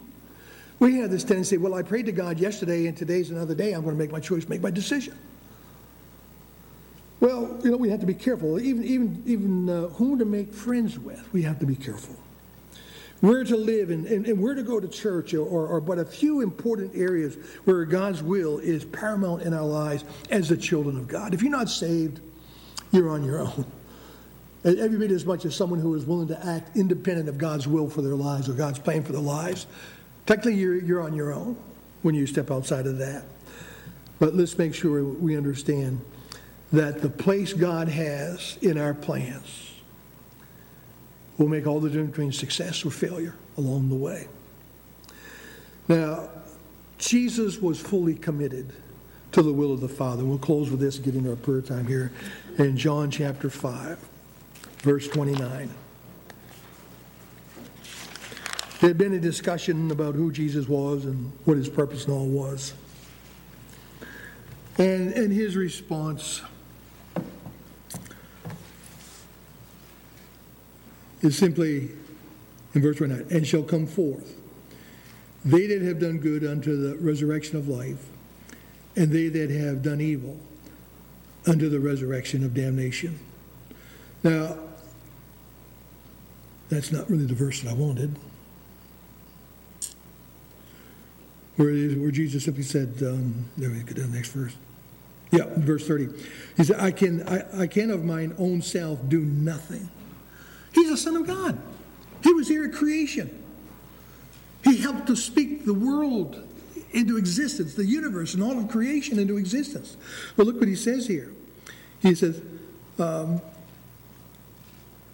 We 0.80 0.96
have 0.96 1.10
this 1.10 1.24
tendency, 1.24 1.58
well, 1.58 1.74
I 1.74 1.82
prayed 1.82 2.06
to 2.06 2.12
God 2.12 2.40
yesterday 2.40 2.86
and 2.86 2.96
today's 2.96 3.30
another 3.30 3.54
day. 3.54 3.72
I'm 3.72 3.82
going 3.82 3.94
to 3.94 3.98
make 3.98 4.10
my 4.10 4.18
choice, 4.18 4.48
make 4.48 4.62
my 4.62 4.70
decision. 4.70 5.16
Well, 7.20 7.60
you 7.62 7.70
know, 7.70 7.76
we 7.76 7.90
have 7.90 8.00
to 8.00 8.06
be 8.06 8.14
careful. 8.14 8.58
Even, 8.58 8.82
even, 8.84 9.22
even 9.26 9.68
uh, 9.68 9.88
whom 9.88 10.18
to 10.18 10.24
make 10.24 10.54
friends 10.54 10.98
with, 10.98 11.30
we 11.34 11.42
have 11.42 11.58
to 11.58 11.66
be 11.66 11.76
careful. 11.76 12.16
Where 13.20 13.44
to 13.44 13.56
live 13.58 13.90
and, 13.90 14.06
and, 14.06 14.24
and 14.26 14.40
where 14.40 14.54
to 14.54 14.62
go 14.62 14.80
to 14.80 14.88
church, 14.88 15.34
or, 15.34 15.46
or, 15.46 15.82
but 15.82 15.98
a 15.98 16.04
few 16.06 16.40
important 16.40 16.94
areas 16.94 17.36
where 17.64 17.84
God's 17.84 18.22
will 18.22 18.58
is 18.58 18.86
paramount 18.86 19.42
in 19.42 19.52
our 19.52 19.66
lives 19.66 20.04
as 20.30 20.48
the 20.48 20.56
children 20.56 20.96
of 20.96 21.06
God. 21.06 21.34
If 21.34 21.42
you're 21.42 21.50
not 21.50 21.68
saved, 21.68 22.20
you're 22.90 23.10
on 23.10 23.22
your 23.22 23.40
own. 23.40 23.66
Every 24.64 24.98
bit 24.98 25.10
as 25.10 25.26
much 25.26 25.44
as 25.44 25.54
someone 25.54 25.78
who 25.78 25.94
is 25.94 26.06
willing 26.06 26.28
to 26.28 26.46
act 26.46 26.74
independent 26.74 27.28
of 27.28 27.36
God's 27.36 27.68
will 27.68 27.90
for 27.90 28.00
their 28.00 28.14
lives 28.14 28.48
or 28.48 28.54
God's 28.54 28.78
plan 28.78 29.02
for 29.02 29.12
their 29.12 29.20
lives. 29.20 29.66
Technically, 30.26 30.54
you're, 30.54 30.82
you're 30.82 31.00
on 31.00 31.14
your 31.14 31.32
own 31.32 31.56
when 32.02 32.14
you 32.14 32.26
step 32.26 32.50
outside 32.50 32.86
of 32.86 32.98
that. 32.98 33.24
But 34.18 34.34
let's 34.34 34.58
make 34.58 34.74
sure 34.74 35.02
we 35.04 35.36
understand 35.36 36.00
that 36.72 37.02
the 37.02 37.08
place 37.08 37.52
God 37.52 37.88
has 37.88 38.58
in 38.62 38.78
our 38.78 38.94
plans 38.94 39.72
will 41.38 41.48
make 41.48 41.66
all 41.66 41.80
the 41.80 41.88
difference 41.88 42.10
between 42.10 42.32
success 42.32 42.84
or 42.84 42.90
failure 42.90 43.34
along 43.56 43.88
the 43.88 43.96
way. 43.96 44.28
Now, 45.88 46.28
Jesus 46.98 47.60
was 47.60 47.80
fully 47.80 48.14
committed 48.14 48.72
to 49.32 49.42
the 49.42 49.52
will 49.52 49.72
of 49.72 49.80
the 49.80 49.88
Father. 49.88 50.24
We'll 50.24 50.38
close 50.38 50.70
with 50.70 50.80
this, 50.80 50.98
getting 50.98 51.28
our 51.28 51.36
prayer 51.36 51.62
time 51.62 51.86
here 51.86 52.12
in 52.58 52.76
John 52.76 53.10
chapter 53.10 53.48
5 53.48 53.98
verse 54.82 55.08
29. 55.08 55.70
There 58.80 58.88
had 58.88 58.98
been 58.98 59.12
a 59.12 59.20
discussion 59.20 59.90
about 59.90 60.14
who 60.14 60.32
Jesus 60.32 60.68
was 60.68 61.04
and 61.04 61.32
what 61.44 61.56
his 61.56 61.68
purpose 61.68 62.06
and 62.06 62.14
all 62.14 62.26
was. 62.26 62.72
And, 64.78 65.12
and 65.12 65.32
his 65.32 65.54
response 65.54 66.40
is 71.20 71.36
simply 71.36 71.90
in 72.74 72.80
verse 72.80 72.96
29 72.96 73.26
and 73.30 73.46
shall 73.46 73.62
come 73.62 73.86
forth 73.86 74.40
they 75.44 75.66
that 75.66 75.82
have 75.82 75.98
done 75.98 76.18
good 76.18 76.44
unto 76.44 76.76
the 76.76 76.96
resurrection 76.96 77.56
of 77.56 77.68
life, 77.68 78.06
and 78.94 79.10
they 79.10 79.28
that 79.28 79.50
have 79.50 79.82
done 79.82 80.00
evil 80.00 80.38
unto 81.46 81.68
the 81.68 81.80
resurrection 81.80 82.44
of 82.44 82.52
damnation. 82.52 83.18
Now, 84.22 84.58
that's 86.68 86.92
not 86.92 87.08
really 87.08 87.24
the 87.24 87.34
verse 87.34 87.62
that 87.62 87.70
I 87.70 87.72
wanted. 87.72 88.16
Where, 91.60 91.74
where 91.90 92.10
Jesus 92.10 92.44
simply 92.44 92.62
said, 92.62 92.94
um, 93.02 93.44
there 93.58 93.68
we 93.68 93.80
go 93.80 93.92
to 93.92 94.00
the 94.00 94.08
next 94.08 94.30
verse. 94.30 94.56
Yeah, 95.30 95.44
verse 95.58 95.86
30. 95.86 96.08
He 96.56 96.64
said, 96.64 96.80
I 96.80 96.90
can, 96.90 97.28
I, 97.28 97.64
I 97.64 97.66
can 97.66 97.90
of 97.90 98.02
mine 98.02 98.34
own 98.38 98.62
self 98.62 99.06
do 99.10 99.20
nothing. 99.20 99.90
He's 100.72 100.88
a 100.88 100.96
Son 100.96 101.16
of 101.16 101.26
God. 101.26 101.60
He 102.22 102.32
was 102.32 102.48
here 102.48 102.64
at 102.64 102.72
creation. 102.72 103.44
He 104.64 104.78
helped 104.78 105.06
to 105.08 105.16
speak 105.16 105.66
the 105.66 105.74
world 105.74 106.48
into 106.92 107.18
existence, 107.18 107.74
the 107.74 107.84
universe 107.84 108.32
and 108.32 108.42
all 108.42 108.58
of 108.58 108.68
creation 108.68 109.18
into 109.18 109.36
existence. 109.36 109.98
But 110.38 110.46
look 110.46 110.58
what 110.60 110.68
he 110.68 110.76
says 110.76 111.06
here. 111.06 111.30
He 112.00 112.14
says, 112.14 112.40
um, 112.98 113.42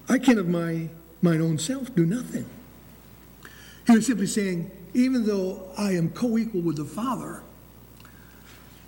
I 0.08 0.20
can 0.20 0.38
of 0.38 0.46
my 0.46 0.90
mine 1.22 1.40
own 1.40 1.58
self 1.58 1.92
do 1.96 2.06
nothing. 2.06 2.48
He 3.88 3.96
was 3.96 4.06
simply 4.06 4.28
saying, 4.28 4.70
even 4.96 5.26
though 5.26 5.62
I 5.76 5.92
am 5.92 6.08
co 6.08 6.38
equal 6.38 6.62
with 6.62 6.78
the 6.78 6.84
Father, 6.86 7.42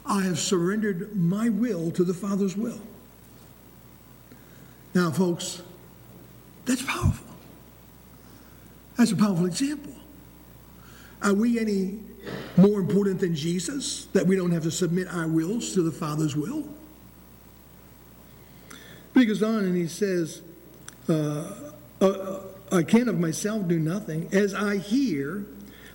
I 0.07 0.23
have 0.23 0.39
surrendered 0.39 1.15
my 1.15 1.51
will 1.51 1.91
to 1.91 2.03
the 2.03 2.15
Father's 2.15 2.57
will. 2.57 2.81
Now, 4.95 5.11
folks, 5.11 5.61
that's 6.65 6.81
powerful. 6.81 7.27
That's 8.97 9.13
a 9.13 9.17
powerful 9.17 9.45
example. 9.45 9.93
Are 11.23 11.35
we 11.35 11.61
any 11.61 12.01
more 12.57 12.81
important 12.81 13.21
than 13.21 13.35
Jesus 13.35 14.07
that 14.15 14.27
we 14.27 14.35
don't 14.35 14.51
have 14.51 14.63
to 14.63 14.71
submit 14.71 15.09
our 15.09 15.29
wills 15.29 15.75
to 15.75 15.83
the 15.83 15.93
Father's 15.93 16.35
will? 16.35 16.67
He 19.13 19.27
goes 19.27 19.43
on 19.43 19.59
and 19.59 19.77
he 19.77 19.89
says, 19.89 20.41
uh, 21.07 21.53
uh, 22.01 22.41
I 22.73 22.83
can 22.83 23.09
of 23.09 23.19
myself 23.19 23.69
do 23.69 23.79
nothing. 23.79 24.31
As 24.33 24.55
I 24.55 24.79
hear, 24.79 25.45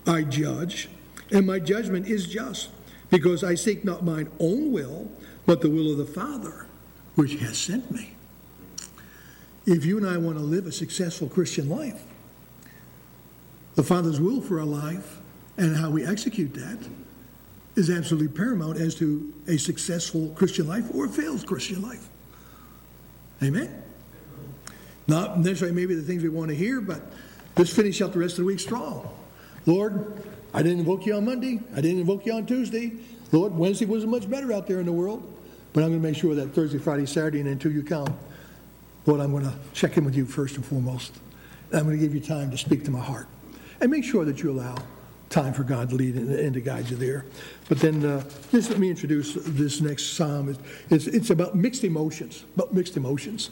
I 0.06 0.24
judge, 0.24 0.90
and 1.32 1.48
my 1.48 1.60
judgment 1.60 2.08
is 2.08 2.28
just, 2.28 2.70
because 3.10 3.44
I 3.44 3.56
seek 3.56 3.86
not 3.86 4.04
mine 4.04 4.30
own 4.40 4.72
will, 4.72 5.10
but 5.46 5.62
the 5.62 5.70
will 5.70 5.92
of 5.92 5.98
the 5.98 6.06
Father, 6.06 6.68
which 7.16 7.36
has 7.36 7.58
sent 7.58 7.92
me. 7.92 8.16
If 9.66 9.86
you 9.86 9.98
and 9.98 10.08
I 10.08 10.18
want 10.18 10.38
to 10.38 10.44
live 10.44 10.68
a 10.68 10.72
successful 10.72 11.30
Christian 11.30 11.70
life, 11.70 12.04
the 13.76 13.84
Father's 13.84 14.20
will 14.20 14.42
for 14.42 14.60
our 14.60 14.66
life 14.66 15.20
and 15.58 15.76
how 15.76 15.90
we 15.90 16.06
execute 16.06 16.54
that 16.56 16.78
is 17.76 17.90
absolutely 17.90 18.28
paramount 18.28 18.78
as 18.78 18.94
to 18.96 19.34
a 19.48 19.58
successful 19.58 20.30
Christian 20.36 20.68
life 20.68 20.86
or 20.94 21.06
a 21.06 21.10
failed 21.10 21.46
Christian 21.46 21.82
life. 21.82 22.10
Amen? 23.42 23.84
Not 25.08 25.40
necessarily 25.40 25.76
maybe 25.76 25.96
the 25.96 26.04
things 26.04 26.24
we 26.24 26.30
want 26.30 26.50
to 26.50 26.56
hear, 26.56 26.82
but 26.82 27.02
let's 27.58 27.74
finish 27.74 28.02
out 28.02 28.14
the 28.14 28.20
rest 28.20 28.34
of 28.34 28.40
the 28.40 28.46
week 28.46 28.60
strong. 28.60 29.10
Lord, 29.66 30.24
I 30.54 30.62
didn't 30.62 30.80
invoke 30.80 31.06
you 31.06 31.16
on 31.16 31.26
Monday. 31.26 31.60
I 31.74 31.82
didn't 31.82 32.00
invoke 32.00 32.26
you 32.26 32.34
on 32.34 32.46
Tuesday. 32.46 32.94
Lord, 33.32 33.56
Wednesday 33.56 33.86
wasn't 33.86 34.12
much 34.12 34.30
better 34.30 34.54
out 34.54 34.68
there 34.68 34.80
in 34.80 34.86
the 34.86 34.92
world. 34.92 35.30
But 35.74 35.84
I'm 35.84 35.90
going 35.90 36.02
to 36.02 36.08
make 36.08 36.18
sure 36.18 36.36
that 36.36 36.54
Thursday, 36.54 36.78
Friday, 36.78 37.08
Saturday, 37.08 37.40
and 37.40 37.50
until 37.50 37.72
you 37.72 37.82
come, 37.82 38.16
Lord, 39.06 39.20
I'm 39.20 39.32
going 39.32 39.44
to 39.44 39.54
check 39.74 39.98
in 39.98 40.06
with 40.06 40.16
you 40.16 40.26
first 40.26 40.56
and 40.56 40.66
foremost. 40.66 41.16
And 41.72 41.80
I'm 41.80 41.86
going 41.86 41.98
to 41.98 42.04
give 42.04 42.14
you 42.14 42.22
time 42.22 42.52
to 42.52 42.58
speak 42.58 42.86
to 42.86 42.92
my 42.92 43.00
heart. 43.00 43.28
And 43.82 43.90
make 43.90 44.04
sure 44.04 44.24
that 44.24 44.44
you 44.44 44.52
allow 44.52 44.76
time 45.30 45.52
for 45.52 45.64
God 45.64 45.90
to 45.90 45.96
lead 45.96 46.16
and, 46.16 46.54
to 46.54 46.62
guide 46.62 46.90
you 46.90 46.96
there. 46.96 47.26
But 47.68 47.80
then 47.80 48.06
uh, 48.06 48.24
just 48.52 48.70
let 48.70 48.78
me 48.78 48.90
introduce 48.90 49.34
this 49.34 49.82
next 49.82 50.14
psalm. 50.14 50.56
It's, 50.92 51.08
it's 51.08 51.32
about 51.32 51.56
mixed 51.56 51.84
emotions, 51.84 52.46
about 52.56 52.72
mixed 52.72 52.98
emotions. 52.98 53.50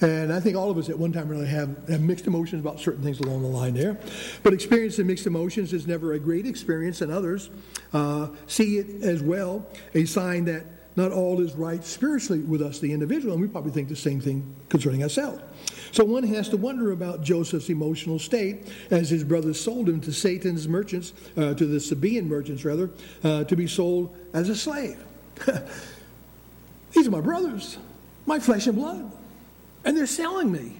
And 0.00 0.32
I 0.32 0.38
think 0.38 0.56
all 0.56 0.70
of 0.70 0.78
us 0.78 0.88
at 0.88 0.98
one 0.98 1.12
time 1.12 1.28
really 1.28 1.48
have, 1.48 1.88
have 1.88 2.00
mixed 2.00 2.26
emotions 2.26 2.60
about 2.60 2.78
certain 2.78 3.02
things 3.02 3.18
along 3.20 3.42
the 3.42 3.48
line 3.48 3.74
there. 3.74 3.98
But 4.42 4.52
experiencing 4.52 5.06
mixed 5.06 5.26
emotions 5.26 5.72
is 5.72 5.86
never 5.86 6.12
a 6.12 6.18
great 6.18 6.46
experience, 6.46 7.00
and 7.00 7.10
others 7.10 7.50
uh, 7.92 8.28
see 8.46 8.78
it 8.78 9.02
as 9.02 9.22
well 9.22 9.66
a 9.94 10.04
sign 10.04 10.44
that 10.44 10.64
not 10.98 11.12
all 11.12 11.40
is 11.40 11.54
right 11.54 11.84
spiritually 11.84 12.42
with 12.42 12.60
us, 12.60 12.80
the 12.80 12.92
individual, 12.92 13.32
and 13.32 13.40
we 13.40 13.48
probably 13.48 13.70
think 13.70 13.88
the 13.88 13.96
same 13.96 14.20
thing 14.20 14.54
concerning 14.68 15.02
ourselves. 15.02 15.40
So 15.92 16.04
one 16.04 16.24
has 16.24 16.48
to 16.50 16.56
wonder 16.56 16.90
about 16.90 17.22
Joseph's 17.22 17.70
emotional 17.70 18.18
state 18.18 18.66
as 18.90 19.08
his 19.08 19.22
brothers 19.22 19.60
sold 19.60 19.88
him 19.88 20.00
to 20.02 20.12
Satan's 20.12 20.66
merchants, 20.66 21.12
uh, 21.36 21.54
to 21.54 21.66
the 21.66 21.78
Sabaean 21.78 22.26
merchants 22.26 22.64
rather, 22.64 22.90
uh, 23.22 23.44
to 23.44 23.56
be 23.56 23.66
sold 23.66 24.14
as 24.34 24.48
a 24.48 24.56
slave. 24.56 25.02
These 26.92 27.06
are 27.06 27.12
my 27.12 27.20
brothers, 27.20 27.78
my 28.26 28.40
flesh 28.40 28.66
and 28.66 28.76
blood, 28.76 29.10
and 29.88 29.96
they're 29.96 30.06
selling 30.06 30.52
me. 30.52 30.76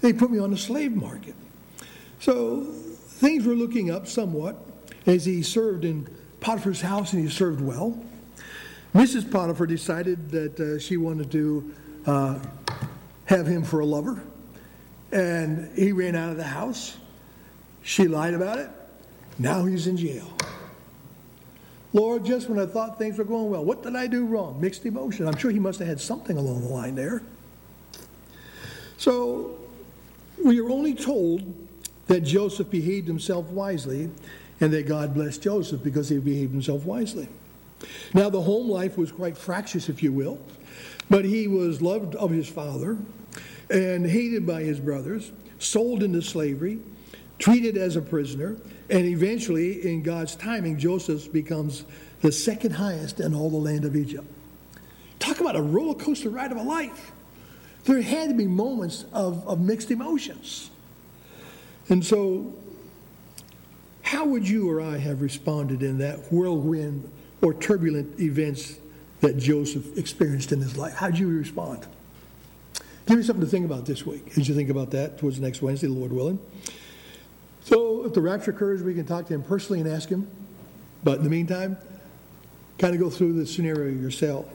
They 0.00 0.12
put 0.12 0.30
me 0.30 0.38
on 0.38 0.52
the 0.52 0.56
slave 0.56 0.92
market. 0.92 1.34
So 2.20 2.62
things 2.62 3.44
were 3.44 3.56
looking 3.56 3.90
up 3.90 4.06
somewhat 4.06 4.56
as 5.06 5.24
he 5.24 5.42
served 5.42 5.84
in 5.84 6.08
Potiphar's 6.38 6.80
house 6.80 7.12
and 7.14 7.22
he 7.24 7.28
served 7.28 7.60
well. 7.60 8.00
Mrs. 8.94 9.28
Potiphar 9.28 9.66
decided 9.66 10.30
that 10.30 10.60
uh, 10.60 10.78
she 10.78 10.96
wanted 10.96 11.32
to 11.32 11.74
uh, 12.06 12.38
have 13.24 13.44
him 13.44 13.64
for 13.64 13.80
a 13.80 13.84
lover, 13.84 14.22
and 15.10 15.76
he 15.76 15.90
ran 15.90 16.14
out 16.14 16.30
of 16.30 16.36
the 16.36 16.44
house. 16.44 16.96
She 17.82 18.06
lied 18.06 18.34
about 18.34 18.58
it. 18.58 18.70
Now 19.36 19.64
he's 19.64 19.88
in 19.88 19.96
jail. 19.96 20.32
Lord, 21.92 22.24
just 22.24 22.48
when 22.48 22.60
I 22.60 22.66
thought 22.66 22.98
things 22.98 23.18
were 23.18 23.24
going 23.24 23.50
well, 23.50 23.64
what 23.64 23.82
did 23.82 23.96
I 23.96 24.06
do 24.06 24.26
wrong? 24.26 24.60
Mixed 24.60 24.86
emotion. 24.86 25.26
I'm 25.26 25.36
sure 25.38 25.50
he 25.50 25.58
must 25.58 25.80
have 25.80 25.88
had 25.88 26.00
something 26.00 26.36
along 26.36 26.60
the 26.60 26.68
line 26.68 26.94
there. 26.94 27.24
So 28.96 29.58
we 30.44 30.60
are 30.60 30.70
only 30.70 30.94
told 30.94 31.42
that 32.06 32.20
Joseph 32.20 32.70
behaved 32.70 33.08
himself 33.08 33.46
wisely 33.46 34.10
and 34.60 34.72
that 34.72 34.86
God 34.86 35.14
blessed 35.14 35.42
Joseph 35.42 35.82
because 35.82 36.08
he 36.08 36.18
behaved 36.18 36.52
himself 36.52 36.84
wisely. 36.84 37.28
Now, 38.14 38.30
the 38.30 38.40
home 38.40 38.68
life 38.68 38.96
was 38.96 39.12
quite 39.12 39.36
fractious, 39.36 39.88
if 39.88 40.02
you 40.02 40.12
will, 40.12 40.38
but 41.10 41.24
he 41.24 41.48
was 41.48 41.82
loved 41.82 42.14
of 42.14 42.30
his 42.30 42.48
father 42.48 42.96
and 43.70 44.06
hated 44.06 44.46
by 44.46 44.62
his 44.62 44.80
brothers, 44.80 45.32
sold 45.58 46.02
into 46.02 46.22
slavery, 46.22 46.78
treated 47.38 47.76
as 47.76 47.96
a 47.96 48.02
prisoner, 48.02 48.56
and 48.90 49.04
eventually, 49.06 49.84
in 49.86 50.02
God's 50.02 50.36
timing, 50.36 50.78
Joseph 50.78 51.32
becomes 51.32 51.84
the 52.20 52.30
second 52.30 52.72
highest 52.72 53.20
in 53.20 53.34
all 53.34 53.50
the 53.50 53.56
land 53.56 53.84
of 53.84 53.96
Egypt. 53.96 54.26
Talk 55.18 55.40
about 55.40 55.56
a 55.56 55.62
roller 55.62 55.94
coaster 55.94 56.30
ride 56.30 56.52
of 56.52 56.58
a 56.58 56.62
life. 56.62 57.12
There 57.84 58.00
had 58.00 58.30
to 58.30 58.34
be 58.34 58.46
moments 58.46 59.04
of, 59.12 59.46
of 59.46 59.60
mixed 59.60 59.90
emotions. 59.90 60.70
And 61.88 62.04
so, 62.04 62.54
how 64.02 64.24
would 64.24 64.48
you 64.48 64.70
or 64.70 64.80
I 64.80 64.96
have 64.98 65.20
responded 65.20 65.82
in 65.82 65.98
that 65.98 66.32
whirlwind 66.32 67.10
or 67.42 67.52
turbulent 67.52 68.18
events 68.20 68.78
that 69.20 69.36
Joseph 69.36 69.98
experienced 69.98 70.52
in 70.52 70.60
his 70.60 70.76
life? 70.76 70.94
How'd 70.94 71.18
you 71.18 71.28
respond? 71.28 71.86
Give 73.06 73.18
me 73.18 73.22
something 73.22 73.44
to 73.44 73.50
think 73.50 73.66
about 73.66 73.84
this 73.84 74.06
week 74.06 74.38
as 74.38 74.48
you 74.48 74.54
think 74.54 74.70
about 74.70 74.90
that 74.92 75.18
towards 75.18 75.38
next 75.38 75.60
Wednesday, 75.60 75.88
Lord 75.88 76.10
willing. 76.10 76.38
So, 77.64 78.04
if 78.06 78.14
the 78.14 78.20
rapture 78.22 78.50
occurs, 78.50 78.82
we 78.82 78.94
can 78.94 79.04
talk 79.04 79.26
to 79.26 79.34
him 79.34 79.42
personally 79.42 79.80
and 79.80 79.88
ask 79.88 80.08
him. 80.08 80.26
But 81.02 81.18
in 81.18 81.24
the 81.24 81.30
meantime, 81.30 81.76
kind 82.78 82.94
of 82.94 83.00
go 83.00 83.10
through 83.10 83.34
the 83.34 83.46
scenario 83.46 83.92
yourself. 83.92 84.46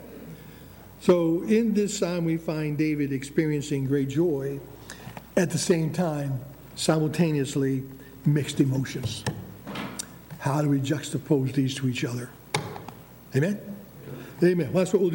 So, 1.02 1.44
in 1.44 1.74
this 1.74 1.98
psalm, 1.98 2.26
we 2.26 2.36
find 2.36 2.78
David 2.78 3.14
experiencing 3.14 3.86
great 3.86 4.10
joy 4.10 4.60
at 5.38 5.50
the 5.50 5.58
same 5.58 5.94
time, 5.94 6.42
simultaneously 6.76 7.84
mixed 8.26 8.60
emotions. 8.60 9.24
How 10.40 10.62
do 10.62 10.70
we 10.70 10.80
juxtapose 10.80 11.54
these 11.54 11.74
to 11.76 11.88
each 11.88 12.04
other? 12.04 12.30
Amen? 13.34 13.62
Amen. 14.44 14.74
Well, 14.74 14.84
that's 14.84 14.92
what 14.92 15.02
we'll 15.02 15.04
do. 15.04 15.08